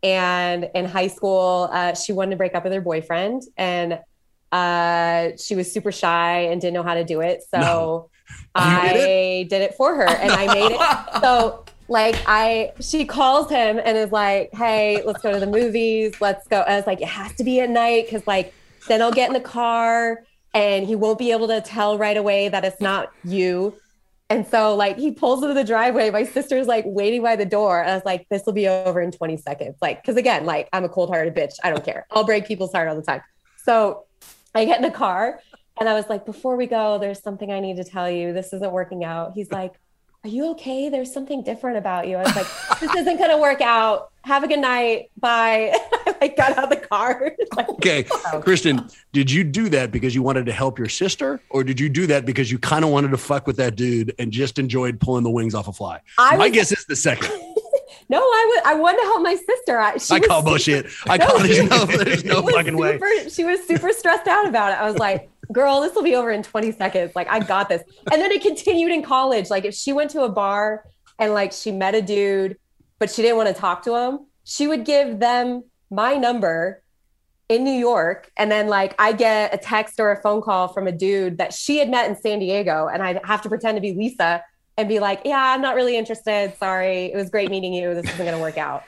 [0.04, 4.00] and in high school, uh, she wanted to break up with her boyfriend, and
[4.52, 7.44] uh, she was super shy and didn't know how to do it.
[7.50, 8.10] So No.
[8.56, 10.82] I did did it for her, and I made it.
[11.22, 16.20] So like I, she calls him and is like, "Hey, let's go to the movies.
[16.22, 18.54] Let's go." I was like, "It has to be at night because like
[18.88, 20.24] then I'll get in the car
[20.54, 23.76] and he won't be able to tell right away that it's not you."
[24.30, 26.10] And so like he pulls into the driveway.
[26.10, 27.82] My sister's like waiting by the door.
[27.82, 30.70] And I was like, "This will be over in 20 seconds." Like, because again, like
[30.72, 31.56] I'm a cold-hearted bitch.
[31.64, 32.06] I don't care.
[32.12, 33.22] I'll break people's heart all the time.
[33.64, 34.06] So
[34.56, 35.40] I get in the car
[35.80, 38.34] and I was like, before we go, there's something I need to tell you.
[38.34, 39.34] This isn't working out.
[39.34, 39.74] He's like,
[40.24, 40.90] Are you okay?
[40.90, 42.18] There's something different about you.
[42.18, 44.12] I was like, This isn't going to work out.
[44.24, 45.10] Have a good night.
[45.18, 45.76] Bye.
[46.22, 47.34] I got out of the car.
[47.58, 48.42] Like, Okay, oh.
[48.46, 51.90] Krysten, did you do that because you wanted to help your sister, or did you
[51.90, 55.00] do that because you kind of wanted to fuck with that dude and just enjoyed
[55.02, 56.00] pulling the wings off a fly?
[56.18, 57.30] I My was- guess is the second.
[58.10, 58.72] no, I would.
[58.72, 59.80] I wanted to help my sister.
[59.80, 60.86] I, she I was call super- bullshit.
[61.08, 63.00] I No, call there's no, there's no fucking way.
[63.30, 64.76] She was super stressed out about it.
[64.80, 67.12] I was like, girl, this will be over in 20 seconds.
[67.16, 67.84] Like, I got this.
[68.12, 69.50] And then it continued in college.
[69.50, 70.86] Like, if she went to a bar
[71.20, 72.58] and like she met a dude,
[73.00, 76.82] but she didn't want to talk to him, she would give them my number
[77.50, 78.32] in New York.
[78.38, 81.54] And then like I get a text or a phone call from a dude that
[81.54, 82.88] she had met in San Diego.
[82.88, 84.44] And I'd have to pretend to be Lisa
[84.78, 86.54] and be like, yeah, I'm not really interested.
[86.58, 87.12] Sorry.
[87.12, 87.94] It was great meeting you.
[87.94, 88.84] This isn't going to work out.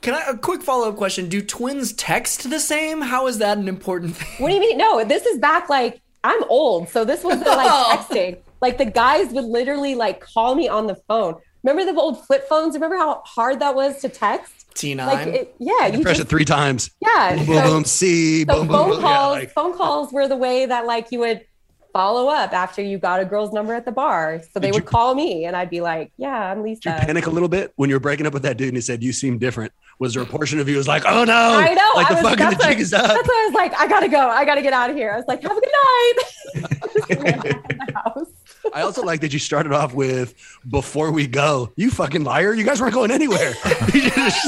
[0.00, 1.28] Can I a quick follow up question?
[1.28, 3.02] Do twins text the same?
[3.02, 4.28] How is that an important thing?
[4.38, 4.78] What do you mean?
[4.78, 7.96] No, this is back like I'm old, so this wasn't like Oh.
[8.08, 8.38] texting.
[8.62, 11.34] Like the guys would literally like call me on the phone.
[11.62, 12.74] Remember the old flip phones?
[12.74, 14.59] Remember how hard that was to text?
[14.74, 14.96] T9.
[15.06, 16.90] Like, it, yeah, you Press just, it three times.
[17.00, 17.36] yeah.
[17.36, 19.00] Boom, so- boom, see, so boom, boom, phone boom.
[19.00, 21.44] Yeah, calls, like- phone calls were the way that like you would
[21.92, 24.40] follow up after you got a girl's number at the bar.
[24.52, 27.06] So they would you- call me, and I'd be like, "Yeah, I'm Lisa." Did you
[27.06, 29.02] panic a little bit when you were breaking up with that dude and he said
[29.02, 29.72] you seem different?
[29.98, 31.90] Was there a portion of you was like, oh no, I know.
[31.94, 33.06] like I the was, fucking that's the what- jig is up?
[33.08, 34.18] That's why I was like, I gotta go.
[34.20, 35.10] I gotta get out of here.
[35.12, 36.80] I was like, have a good night.
[36.94, 38.26] Just ran back in the house.
[38.74, 40.34] I also like that you started off with
[40.68, 42.52] before we go, you fucking liar.
[42.52, 43.54] You guys weren't going anywhere.
[43.94, 44.46] you just,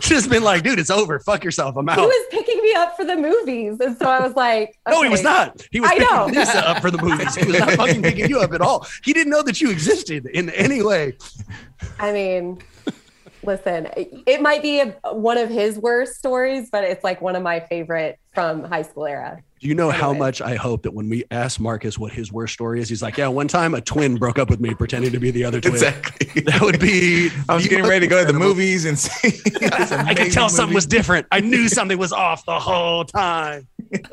[0.00, 1.18] just been like, dude, it's over.
[1.20, 1.76] Fuck yourself.
[1.76, 1.98] I'm out.
[1.98, 5.08] He was picking me up for the movies, and so I was like, No, he
[5.08, 5.66] was not.
[5.70, 6.26] He was I know.
[6.26, 7.34] picking Lisa up for the movies.
[7.34, 8.86] He was not fucking picking you up at all.
[9.04, 11.16] He didn't know that you existed in any way.
[11.98, 12.58] I mean,
[13.44, 17.42] Listen, it might be a, one of his worst stories, but it's like one of
[17.42, 19.42] my favorite from high school era.
[19.60, 22.52] Do you know how much I hope that when we ask Marcus what his worst
[22.54, 25.20] story is, he's like, "Yeah, one time a twin broke up with me pretending to
[25.20, 26.42] be the other twin." Exactly.
[26.46, 27.30] That would be.
[27.48, 29.28] I was getting ready to go to the movies and see.
[29.66, 31.26] I could amazing tell something was different.
[31.30, 33.66] I knew something was off the whole time.
[33.92, 34.06] MT,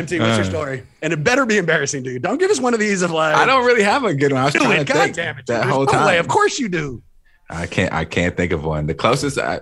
[0.00, 0.44] what's your Uh.
[0.44, 0.82] story?
[1.02, 2.22] And it better be embarrassing, dude.
[2.22, 4.40] Don't give us one of these of like, I don't really have a good one.
[4.40, 4.86] I was do trying it.
[4.86, 5.46] to God think damn it.
[5.46, 6.06] that There's whole no time.
[6.06, 6.18] way.
[6.18, 7.02] Of course you do.
[7.50, 7.92] I can't.
[7.92, 8.86] I can't think of one.
[8.86, 9.60] The closest I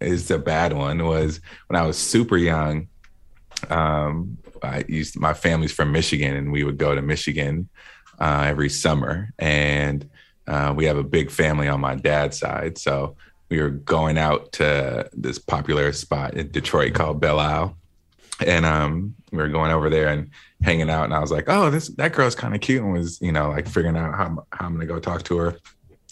[0.00, 2.88] is a bad one was when I was super young.
[3.70, 7.68] Um, I used my family's from Michigan, and we would go to Michigan
[8.18, 9.32] uh, every summer.
[9.38, 10.08] And
[10.46, 13.16] uh, we have a big family on my dad's side, so
[13.48, 17.76] we were going out to this popular spot in Detroit called Belle Isle,
[18.44, 20.30] and um, we were going over there and
[20.62, 21.04] hanging out.
[21.04, 23.50] And I was like, "Oh, this that girl's kind of cute," and was you know
[23.50, 25.56] like figuring out how how I'm gonna go talk to her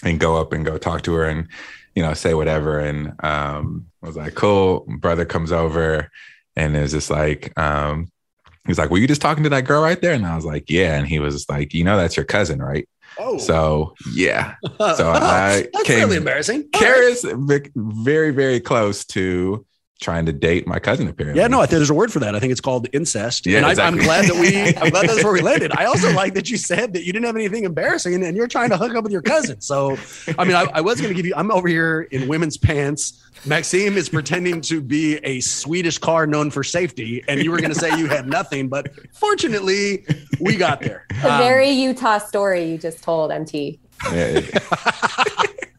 [0.03, 1.49] and go up and go talk to her and
[1.95, 2.79] you know say whatever.
[2.79, 4.87] And um I was like cool.
[4.99, 6.11] Brother comes over
[6.57, 8.11] and is just like um
[8.67, 10.13] he's like were you just talking to that girl right there?
[10.15, 10.97] And I was like yeah.
[10.99, 12.89] And he was like you know that's your cousin right?
[13.19, 14.55] Oh, so yeah.
[14.79, 16.69] So I that's came- really embarrassing.
[16.75, 17.71] All right.
[17.77, 19.65] Very very close to
[20.03, 22.35] trying to date my cousin apparently Yeah, no, I think there's a word for that.
[22.35, 23.47] I think it's called incest.
[23.47, 24.01] Yeah, and I, exactly.
[24.01, 25.73] I'm glad that we, I'm glad that's where we landed.
[25.77, 28.71] I also like that you said that you didn't have anything embarrassing and you're trying
[28.71, 29.61] to hook up with your cousin.
[29.61, 29.97] So,
[30.39, 33.19] I mean, I, I was going to give you, I'm over here in women's pants.
[33.47, 37.25] Maxime is pretending to be a Swedish car known for safety.
[37.29, 40.05] And you were going to say you had nothing, but fortunately,
[40.41, 41.07] we got there.
[41.23, 43.81] The Um, very Utah story you just told, MT.
[44.13, 44.41] Yeah,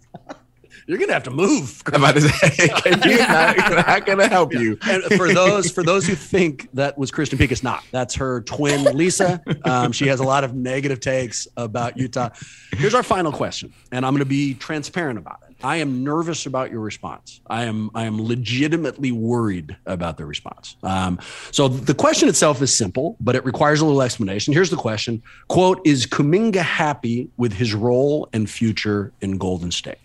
[0.88, 1.82] you're going to have to move.
[1.88, 6.08] I'm about to say he's not, not gonna help you and for those for those
[6.08, 7.84] who think that was Krysten Peek, it's not.
[7.92, 9.42] That's her twin, Lisa.
[9.66, 12.30] Um, she has a lot of negative takes about Utah.
[12.72, 15.56] Here's our final question, and I'm going to be transparent about it.
[15.64, 17.40] I am nervous about your response.
[17.48, 20.76] I am I am legitimately worried about the response.
[20.84, 21.20] Um,
[21.52, 24.54] so the question itself is simple, but it requires a little explanation.
[24.54, 30.00] Here's the question: "Quote Is Kuminga happy with his role and future in Golden State?"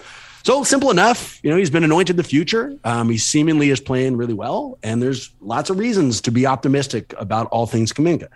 [0.48, 1.38] So simple enough.
[1.42, 2.74] You know, he's been anointed the future.
[2.82, 7.12] Um, he seemingly is playing really well, and there's lots of reasons to be optimistic
[7.18, 8.28] about all things Kuminga.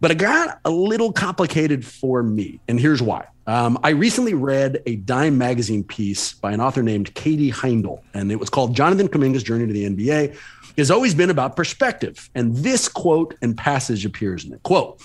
[0.00, 3.26] But it got a little complicated for me, and here's why.
[3.46, 8.32] Um, I recently read a Dime magazine piece by an author named Katie Heindl, and
[8.32, 10.34] it was called Jonathan Kuminga's Journey to the NBA.
[10.78, 14.62] Has always been about perspective, and this quote and passage appears in it.
[14.62, 15.02] Quote: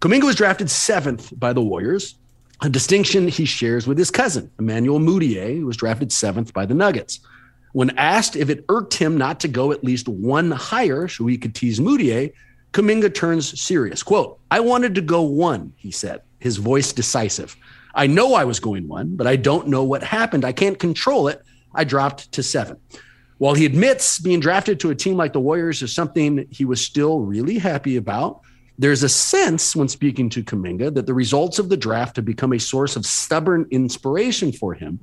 [0.00, 2.14] Kuminga was drafted seventh by the Warriors,
[2.64, 6.74] a distinction he shares with his cousin, Emmanuel Mudiay, who was drafted seventh by the
[6.74, 7.20] Nuggets.
[7.72, 11.36] When asked if it irked him not to go at least one higher so he
[11.36, 12.32] could tease Mudiay,
[12.72, 14.02] Kuminga turns serious.
[14.02, 17.56] Quote, I wanted to go one, he said, his voice decisive.
[17.94, 20.44] I know I was going one, but I don't know what happened.
[20.44, 21.42] I can't control it.
[21.74, 22.78] I dropped to seven.
[23.38, 26.84] While he admits being drafted to a team like the Warriors is something he was
[26.84, 28.40] still really happy about,
[28.78, 32.52] there's a sense when speaking to Kuminga that the results of the draft have become
[32.52, 34.98] a source of stubborn inspiration for him,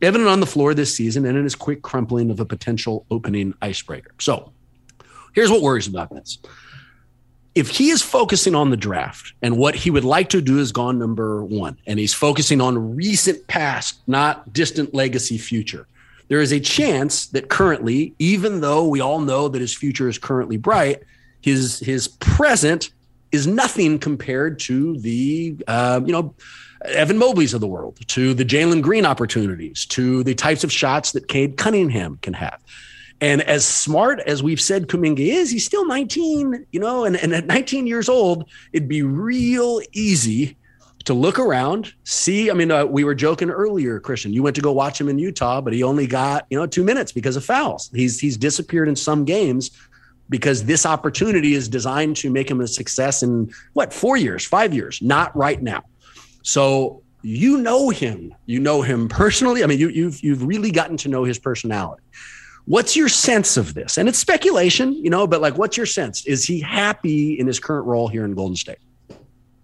[0.00, 3.54] evident on the floor this season and in his quick crumpling of a potential opening
[3.60, 4.12] icebreaker.
[4.20, 4.52] So
[5.34, 6.38] here's what worries about this.
[7.54, 10.70] If he is focusing on the draft and what he would like to do is
[10.70, 15.88] gone number one, and he's focusing on recent past, not distant legacy future,
[16.28, 20.18] there is a chance that currently, even though we all know that his future is
[20.18, 21.02] currently bright,
[21.40, 22.90] his his present
[23.32, 26.34] is nothing compared to the uh, you know
[26.84, 31.12] Evan Mobley's of the world, to the Jalen Green opportunities, to the types of shots
[31.12, 32.60] that Cade Cunningham can have.
[33.20, 37.34] And as smart as we've said Kuminga is, he's still 19, you know, and, and
[37.34, 40.56] at 19 years old, it'd be real easy
[41.04, 42.50] to look around, see.
[42.50, 44.32] I mean, uh, we were joking earlier, Krysten.
[44.32, 46.84] You went to go watch him in Utah, but he only got you know two
[46.84, 47.90] minutes because of fouls.
[47.94, 49.70] He's he's disappeared in some games
[50.28, 54.74] because this opportunity is designed to make him a success in what four years, five
[54.74, 55.82] years, not right now.
[56.42, 59.64] So you know him, you know him personally.
[59.64, 62.02] I mean, you, you've you've really gotten to know his personality.
[62.66, 63.96] What's your sense of this?
[63.96, 66.26] And it's speculation, you know, but like, what's your sense?
[66.26, 68.78] Is he happy in his current role here in Golden State?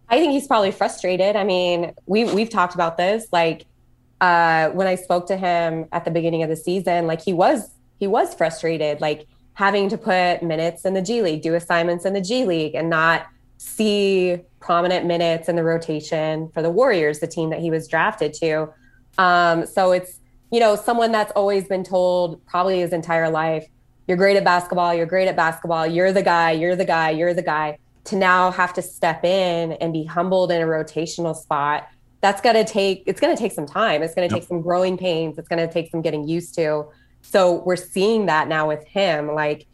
[0.09, 1.37] I think he's probably frustrated.
[1.37, 3.27] I mean, we we've talked about this.
[3.33, 3.67] Like
[4.21, 7.71] uh, when I spoke to him at the beginning of the season, like he was
[7.99, 12.13] he was frustrated, like having to put minutes in the G League, do assignments in
[12.13, 13.27] the G League, and not
[13.57, 18.35] see prominent minutes in the rotation for the Warriors, the team that he was drafted
[18.35, 18.69] to.
[19.19, 23.67] Um, so it's you know someone that's always been told probably his entire life,
[24.07, 27.35] you're great at basketball, you're great at basketball, you're the guy, you're the guy, you're
[27.35, 31.89] the guy to now have to step in and be humbled in a rotational spot
[32.21, 34.43] that's going to take it's going to take some time it's going to Yep.
[34.43, 36.85] take some growing pains it's going to take some getting used to
[37.25, 39.67] so we're seeing that now with him like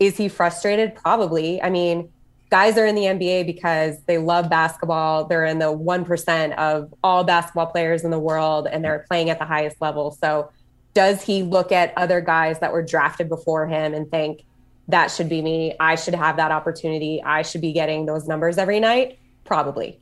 [0.00, 0.94] is he frustrated?
[0.94, 1.62] Probably.
[1.62, 2.10] I mean
[2.50, 5.24] guys are in the nba because they love basketball.
[5.24, 9.38] They're in the 1% of all basketball players in the world and they're playing at
[9.38, 10.10] the highest level.
[10.10, 10.50] So
[10.94, 14.44] does he look at other guys that were drafted before him and think
[14.88, 15.74] that should be me.
[15.80, 17.22] I should have that opportunity.
[17.22, 20.00] I should be getting those numbers every night probably.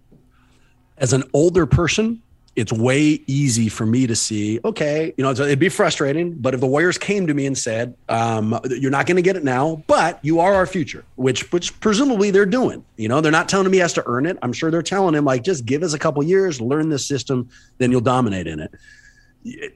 [0.98, 2.22] As an older person,
[2.60, 6.60] it's way easy for me to see, okay, you know, it'd be frustrating, but if
[6.60, 9.82] the Warriors came to me and said, um, you're not going to get it now,
[9.86, 13.66] but you are our future, which, which presumably they're doing, you know, they're not telling
[13.66, 14.38] him he has to earn it.
[14.42, 17.48] I'm sure they're telling him like, just give us a couple years, learn this system,
[17.78, 18.74] then you'll dominate in it.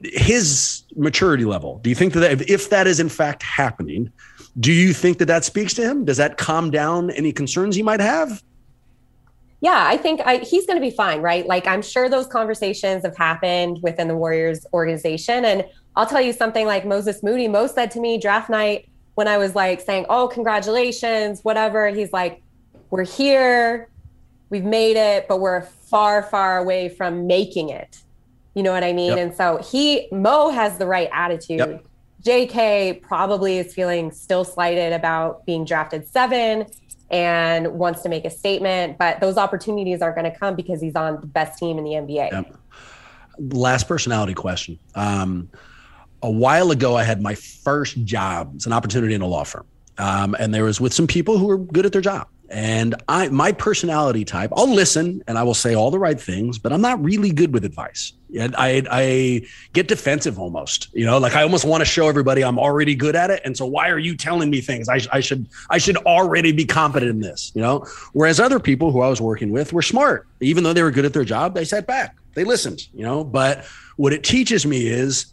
[0.03, 4.11] His maturity level, do you think that if, if that is in fact happening,
[4.59, 6.05] do you think that that speaks to him?
[6.05, 8.43] Does that calm down any concerns he might have?
[9.61, 11.45] Yeah, I think I, he's going to be fine, right?
[11.45, 15.45] Like, I'm sure those conversations have happened within the Warriors organization.
[15.45, 19.27] And I'll tell you something like Moses Moody, Mo said to me draft night when
[19.27, 21.89] I was like saying, Oh, congratulations, whatever.
[21.89, 22.43] He's like,
[22.89, 23.89] We're here,
[24.49, 28.01] we've made it, but we're far, far away from making it.
[28.53, 29.11] You know what I mean?
[29.11, 29.17] Yep.
[29.17, 31.59] And so he, Mo has the right attitude.
[31.59, 31.85] Yep.
[32.23, 36.65] JK probably is feeling still slighted about being drafted seven
[37.09, 40.95] and wants to make a statement, but those opportunities aren't going to come because he's
[40.95, 42.31] on the best team in the NBA.
[42.31, 42.55] Yep.
[43.53, 44.79] Last personality question.
[44.95, 45.49] Um,
[46.23, 48.53] a while ago, I had my first job.
[48.55, 49.65] It's an opportunity in a law firm,
[49.97, 52.27] um, and there was with some people who were good at their job.
[52.49, 56.59] And I, my personality type, I'll listen and I will say all the right things,
[56.59, 58.13] but I'm not really good with advice.
[58.37, 62.43] And I, I get defensive almost, you know, like I almost want to show everybody
[62.43, 63.41] I'm already good at it.
[63.45, 64.89] And so why are you telling me things?
[64.89, 67.85] I, I should, I should already be competent in this, you know?
[68.13, 71.05] Whereas other people who I was working with were smart, even though they were good
[71.05, 73.23] at their job, they sat back, they listened, you know?
[73.23, 73.65] But
[73.95, 75.27] what it teaches me is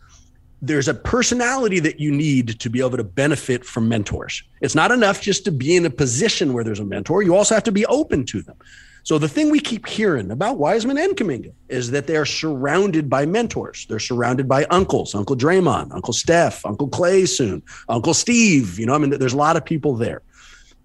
[0.63, 4.43] there's a personality that you need to be able to benefit from mentors.
[4.61, 7.23] It's not enough just to be in a position where there's a mentor.
[7.23, 8.57] You also have to be open to them.
[9.03, 13.27] So the thing we keep hearing about Wiseman and Kuminga is that they're surrounded by
[13.27, 13.85] mentors.
[13.89, 18.79] They're surrounded by uncles, Uncle Draymond, Uncle Steph, Uncle Klay soon, Uncle Steve.
[18.79, 20.23] You know, I mean, there's a lot of people there.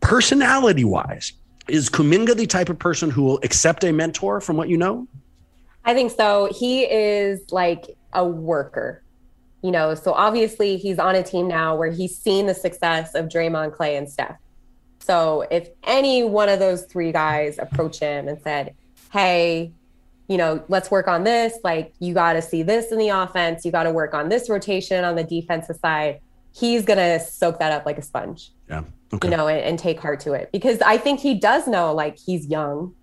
[0.01, 1.33] Personality wise,
[1.67, 5.07] is Kuminga the type of person who will accept a mentor from what you know?
[5.85, 6.49] I think so.
[6.51, 9.03] He is like a worker,
[9.61, 9.95] you know.
[9.95, 13.97] So obviously he's on a team now where he's seen the success of Draymond, Klay,
[13.97, 14.37] and Steph.
[14.99, 18.75] So if any one of those three guys approach him and said,
[19.11, 19.71] "Hey,
[20.27, 21.57] you know, let's work on this.
[21.63, 23.63] Like you got to see this in the offense.
[23.65, 26.19] You got to work on this rotation on the defensive side."
[26.53, 28.81] He's gonna soak that up like a sponge, Yeah.
[29.13, 29.27] Okay.
[29.29, 32.17] you know, and, and take heart to it because I think he does know like
[32.17, 32.95] he's young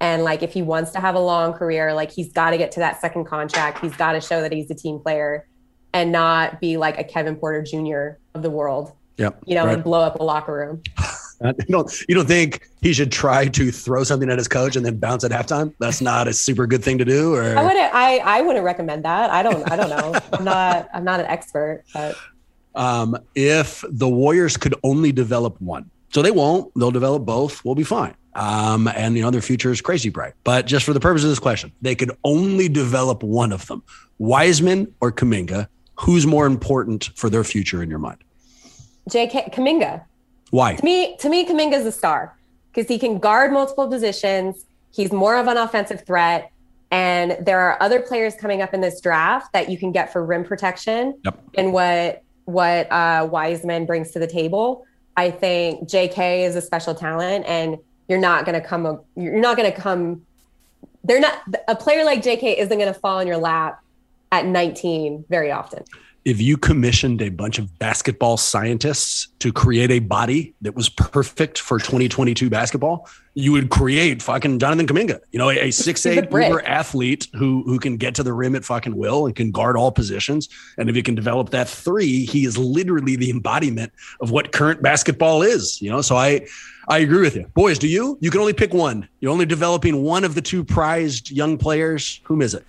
[0.00, 2.70] and like if he wants to have a long career, like he's got to get
[2.72, 3.80] to that second contract.
[3.80, 5.48] He's got to show that he's a team player
[5.92, 8.18] and not be like a Kevin Porter Jr.
[8.34, 9.42] of the world, Yep.
[9.46, 9.74] you know, Right.
[9.74, 10.82] and blow up a locker room.
[11.44, 14.86] You don't you don't think he should try to throw something at his coach and
[14.86, 15.74] then bounce at halftime?
[15.80, 17.34] That's not a super good thing to do.
[17.34, 19.28] Or I wouldn't I I wouldn't recommend that.
[19.30, 20.20] I don't I don't know.
[20.34, 22.14] I'm not I'm not an expert, but
[22.76, 27.64] um, if the Warriors could only develop one, so they won't, they'll develop both.
[27.64, 28.14] We'll be fine.
[28.34, 30.34] Um, and you know their future is crazy bright.
[30.44, 33.82] But just for the purpose of this question, they could only develop one of them:
[34.18, 35.66] Wiseman or Kuminga.
[36.02, 38.18] Who's more important for their future in your mind?
[39.08, 40.04] JK Kuminga.
[40.50, 40.74] Why?
[40.74, 42.36] To me, to me, Kuminga's a star
[42.72, 44.66] because he can guard multiple positions.
[44.92, 46.50] He's more of an offensive threat.
[46.90, 50.24] And there are other players coming up in this draft that you can get for
[50.24, 51.40] rim protection Yep.
[51.54, 54.84] and what what uh, Wiseman brings to the table.
[55.16, 57.78] I think JK is a special talent, and
[58.08, 59.00] you're not going to come.
[59.14, 60.22] You're not going to come.
[61.04, 63.81] They're not a player like JK isn't going to fall in your lap
[64.32, 65.84] at 19 very often.
[66.24, 71.58] if you commissioned a bunch of basketball scientists to create a body that was perfect
[71.58, 75.18] for 2022 basketball, you would create fucking Jonathan Kuminga.
[75.32, 78.54] You know, a, a six eight uber athlete who who can get to the rim
[78.54, 80.48] at fucking will and can guard all positions.
[80.78, 84.80] And if he can develop that three, he is literally the embodiment of what current
[84.80, 85.82] basketball is.
[85.82, 86.46] You know, so I
[86.88, 87.78] I agree with you, boys.
[87.80, 88.16] Do you?
[88.20, 89.08] You can only pick one.
[89.20, 92.20] You're only developing one of the two prized young players.
[92.24, 92.64] Whom is it?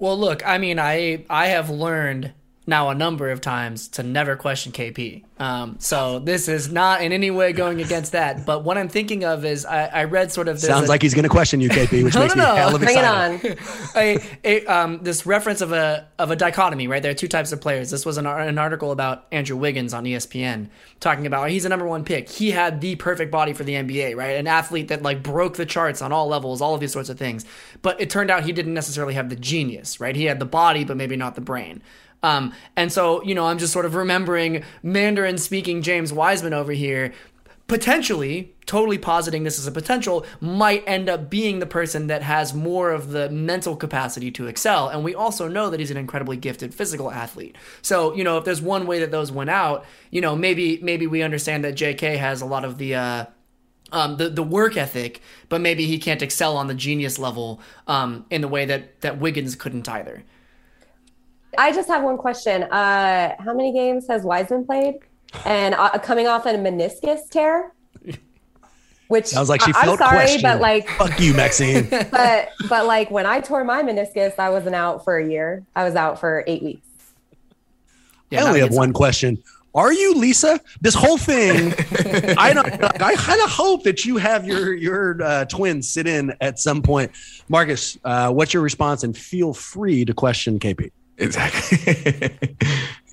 [0.00, 2.32] Well, look, I mean, I I have learned
[2.66, 5.24] now a number of times to never question KP.
[5.40, 8.44] Um, so this is not in any way going against that.
[8.44, 11.14] But what I'm thinking of is I, I read sort of Sounds a, like he's
[11.14, 12.56] going to question you, KP, which No, makes no, me no.
[12.56, 13.58] hell of Bring it excited.
[13.58, 13.96] on.
[13.96, 17.02] a, a um, this reference of a of a dichotomy, right?
[17.02, 17.90] There are two types of players.
[17.90, 20.68] This was an, an article about Andrew Wiggins on ESPN
[21.00, 22.28] talking about he's a number one pick.
[22.28, 24.36] He had the perfect body for the NBA, right?
[24.36, 27.18] An athlete that like broke the charts on all levels, all of these sorts of
[27.18, 27.46] things.
[27.80, 30.14] But it turned out he didn't necessarily have the genius, right?
[30.14, 31.80] He had the body, but maybe not the brain.
[32.22, 36.72] Um, and so, you know, I'm just sort of remembering Mandarin speaking James Wiseman over
[36.72, 37.12] here.
[37.66, 42.52] Potentially totally positing this as a potential might end up being the person that has
[42.52, 44.88] more of the mental capacity to excel.
[44.88, 47.56] And we also know that he's an incredibly gifted physical athlete.
[47.80, 51.06] So you know if there's one way that those went out you know maybe maybe
[51.06, 53.24] we understand that jk has a lot of the uh
[53.92, 58.24] um, the the work ethic, but maybe he can't excel on the genius level um,
[58.30, 60.22] in the way that that Wiggins couldn't either.
[61.58, 62.62] I just have one question.
[62.64, 64.96] Uh, how many games has Wiseman played?
[65.44, 67.72] And uh, coming off a meniscus tear,
[69.08, 70.42] which Sounds like she I- I'm sorry, questioned.
[70.42, 71.88] but like, Fuck you, Maxime.
[72.10, 75.64] but but like when I tore my meniscus, I wasn't out for a year.
[75.76, 76.86] I was out for eight weeks.
[78.30, 79.42] Yeah, I only have one question.
[79.72, 80.58] Are you Lisa?
[80.80, 81.72] This whole thing,
[82.38, 83.00] I don't.
[83.00, 86.82] I kind of hope that you have your your uh, twins sit in at some
[86.82, 87.12] point.
[87.48, 89.04] Marcus, uh, what's your response?
[89.04, 90.90] And feel free to question KP.
[91.20, 92.30] Exactly.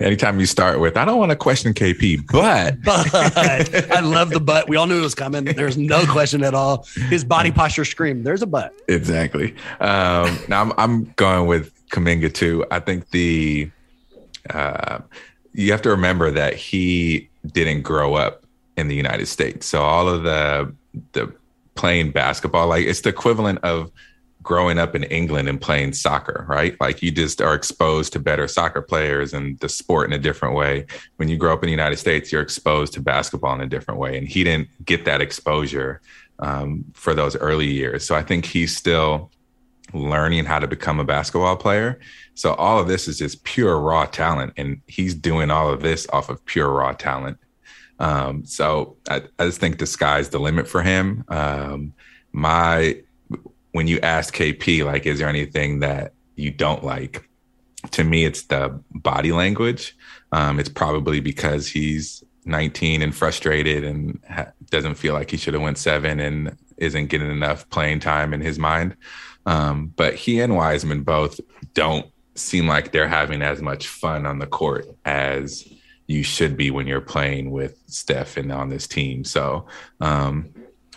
[0.00, 4.40] Anytime you start with, I don't want to question KP, but But I love the
[4.40, 4.68] butt.
[4.68, 5.44] We all knew it was coming.
[5.44, 6.86] There's no question at all.
[7.08, 8.24] His body posture screamed.
[8.24, 8.72] There's a butt.
[8.88, 9.54] exactly.
[9.80, 12.64] Um, now I'm, I'm going with Kuminga too.
[12.70, 13.70] I think the
[14.50, 15.00] uh,
[15.52, 18.44] you have to remember that he didn't grow up
[18.76, 20.72] in the United States, so all of the
[21.12, 21.32] the
[21.74, 23.90] playing basketball, like it's the equivalent of
[24.48, 26.74] growing up in England and playing soccer, right?
[26.80, 30.54] Like you just are exposed to better soccer players and the sport in a different
[30.54, 30.86] way.
[31.16, 34.00] When you grow up in the United States, you're exposed to basketball in a different
[34.00, 36.00] way, and he didn't get that exposure
[36.38, 38.06] um, for those early years.
[38.06, 39.30] So I think he's still
[39.92, 42.00] learning how to become a basketball player.
[42.34, 46.06] So all of this is just pure raw talent, and he's doing all of this
[46.10, 47.36] off of pure raw talent.
[47.98, 51.26] Um, so I, I just think the sky's the limit for him.
[51.28, 51.92] Um,
[52.32, 53.02] my
[53.72, 57.28] when you ask KP, like, is there anything that you don't like?
[57.92, 59.96] To me, it's the body language.
[60.32, 65.54] Um, it's probably because he's 19 and frustrated and ha- doesn't feel like he should
[65.54, 68.96] have went seven and isn't getting enough playing time in his mind.
[69.46, 71.40] Um, but he and Wiseman both
[71.74, 75.66] don't seem like they're having as much fun on the court as
[76.06, 79.24] you should be when you're playing with Steph and on this team.
[79.24, 79.66] So,
[80.00, 80.52] um,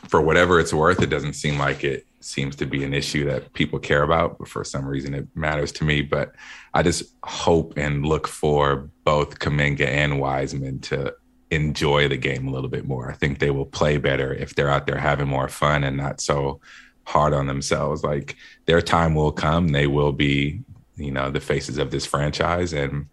[0.07, 3.53] for whatever it's worth, it doesn't seem like it seems to be an issue that
[3.53, 4.37] people care about.
[4.37, 6.01] But for some reason, it matters to me.
[6.01, 6.35] But
[6.73, 11.13] I just hope and look for both Kuminga and Wiseman to
[11.49, 13.11] enjoy the game a little bit more.
[13.11, 16.21] I think they will play better if they're out there having more fun and not
[16.21, 16.61] so
[17.05, 18.03] hard on themselves.
[18.03, 19.69] Like their time will come.
[19.69, 20.61] They will be,
[20.95, 23.07] you know, the faces of this franchise and,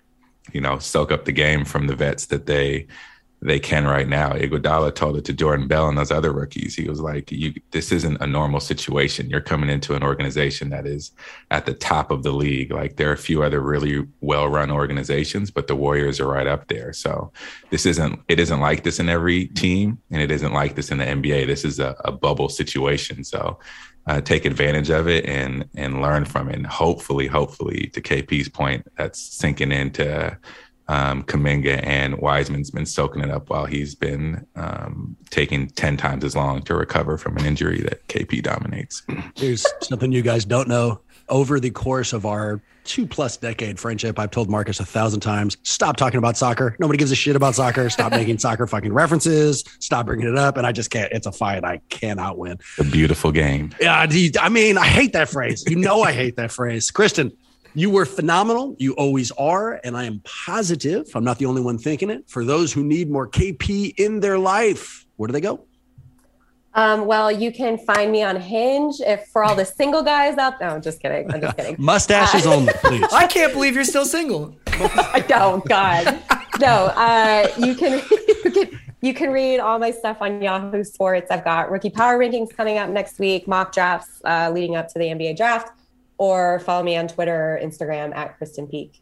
[0.53, 2.87] you know, soak up the game from the vets that they
[3.41, 4.33] they can right now.
[4.33, 6.75] Iguodala told it to Jordan Bell and those other rookies.
[6.75, 9.31] He was like, "You, this isn't a normal situation.
[9.31, 11.13] You're coming into an organization that is
[11.51, 12.73] at the top of the league.
[12.73, 16.67] Like there are a few other really well-run organizations, but the Warriors are right up
[16.67, 16.93] there.
[16.93, 17.33] So
[17.71, 18.21] this isn't.
[18.27, 21.47] It isn't like this in every team, and it isn't like this in the NBA.
[21.47, 23.25] This is a, a bubble situation.
[23.25, 23.59] So."
[24.07, 26.57] Uh, take advantage of it and and learn from it.
[26.57, 30.35] And hopefully, hopefully, to KP's point, that's sinking into
[30.89, 36.25] um, Kuminga and Wiseman's been soaking it up while he's been um, taking 10 times
[36.25, 39.03] as long to recover from an injury that KP dominates.
[39.37, 41.01] Here's something you guys don't know.
[41.29, 45.59] Over the course of our two plus decade friendship, I've told Marcus a thousand times
[45.63, 46.75] stop talking about soccer.
[46.79, 47.91] Nobody gives a shit about soccer.
[47.91, 49.63] Stop making soccer fucking references.
[49.79, 50.57] Stop bringing it up.
[50.57, 51.13] And I just can't.
[51.13, 52.59] It's a fight I cannot win.
[52.79, 53.75] A beautiful game.
[53.79, 54.07] Yeah,
[54.41, 55.65] I mean, I hate that phrase.
[55.69, 56.91] You know, I hate that phrase.
[56.91, 57.37] Krysten,
[57.79, 58.75] you were phenomenal.
[58.79, 59.81] You always are.
[59.85, 62.29] And I am positive, I'm not the only one thinking it.
[62.29, 65.65] For those who need more KP in their life, where do they go?
[66.75, 70.59] Um, well, you can find me on Hinge if for all the single guys out
[70.59, 70.69] there.
[70.69, 71.33] No, I'm just kidding.
[71.33, 71.77] I'm just kidding.
[71.79, 73.05] Mustaches Uh, only, please.
[73.13, 74.57] I can't believe you're still single.
[74.67, 75.65] I don't.
[75.67, 76.19] God,
[76.61, 76.87] no.
[76.95, 78.03] Uh, you can
[78.45, 81.31] you can you can read all my stuff on Yahoo Sports.
[81.31, 84.99] I've got rookie power rankings coming up next week, mock drafts uh, leading up to
[84.99, 85.73] the NBA draft,
[86.19, 89.01] or follow me on Twitter or Instagram at Krysten Peek.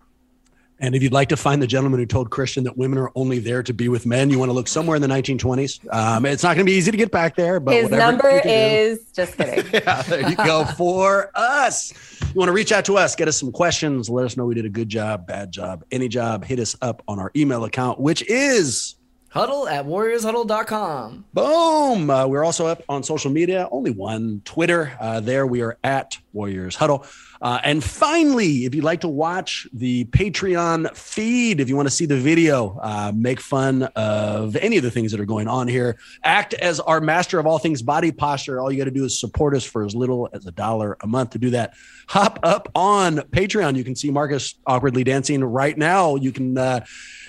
[0.78, 3.38] And if you'd like to find the gentleman who told Krysten that women are only
[3.38, 5.90] there to be with men, you want to look somewhere in the 1920s.
[5.90, 8.42] Um, it's not going to be easy to get back there, but His number you
[8.42, 9.64] can do- is just kidding.
[9.72, 11.94] yeah, there you go for us.
[12.20, 14.54] You want to reach out to us, get us some questions, let us know we
[14.54, 16.44] did a good job, bad job, any job.
[16.44, 18.96] Hit us up on our email account, which is
[19.36, 21.26] Huddle at warriorshuddle.com.
[21.34, 22.08] boom.
[22.08, 24.96] Uh, we're also up on social media, only one Twitter.
[24.98, 27.04] Uh, there we are at Warriors Huddle.
[27.42, 31.94] Uh, and finally, if you'd like to watch the Patreon feed, if you want to
[31.94, 35.68] see the video, uh, make fun of any of the things that are going on
[35.68, 38.58] here, act as our master of all things body posture.
[38.58, 41.06] All you got to do is support us for as little as a dollar a
[41.06, 41.74] month to do that.
[42.08, 43.76] Hop up on Patreon.
[43.76, 46.16] You can see Marcus awkwardly dancing right now.
[46.16, 46.86] You can uh,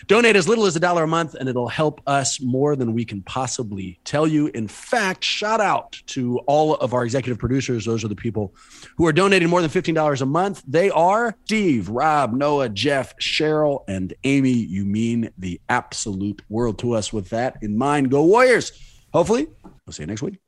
[0.08, 3.06] donate as little as a dollar a month, and it'll help us more than we
[3.06, 4.48] can possibly tell you.
[4.48, 7.86] In fact, shout out to all of our executive producers.
[7.86, 8.56] Those are the people
[8.98, 10.64] who are donating more than $15 a month.
[10.68, 14.52] They are Steve, Rob, Noah, Jeff, Cheryl, and Amy.
[14.54, 17.12] You mean the absolute world to us.
[17.12, 18.72] With that in mind, go Warriors.
[19.14, 20.40] Hopefully, we'll see you next week.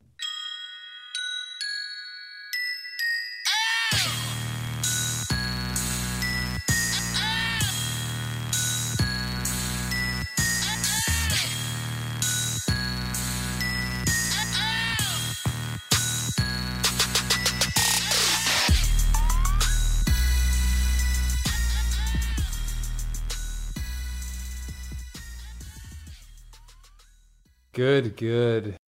[27.79, 28.79] Good, good.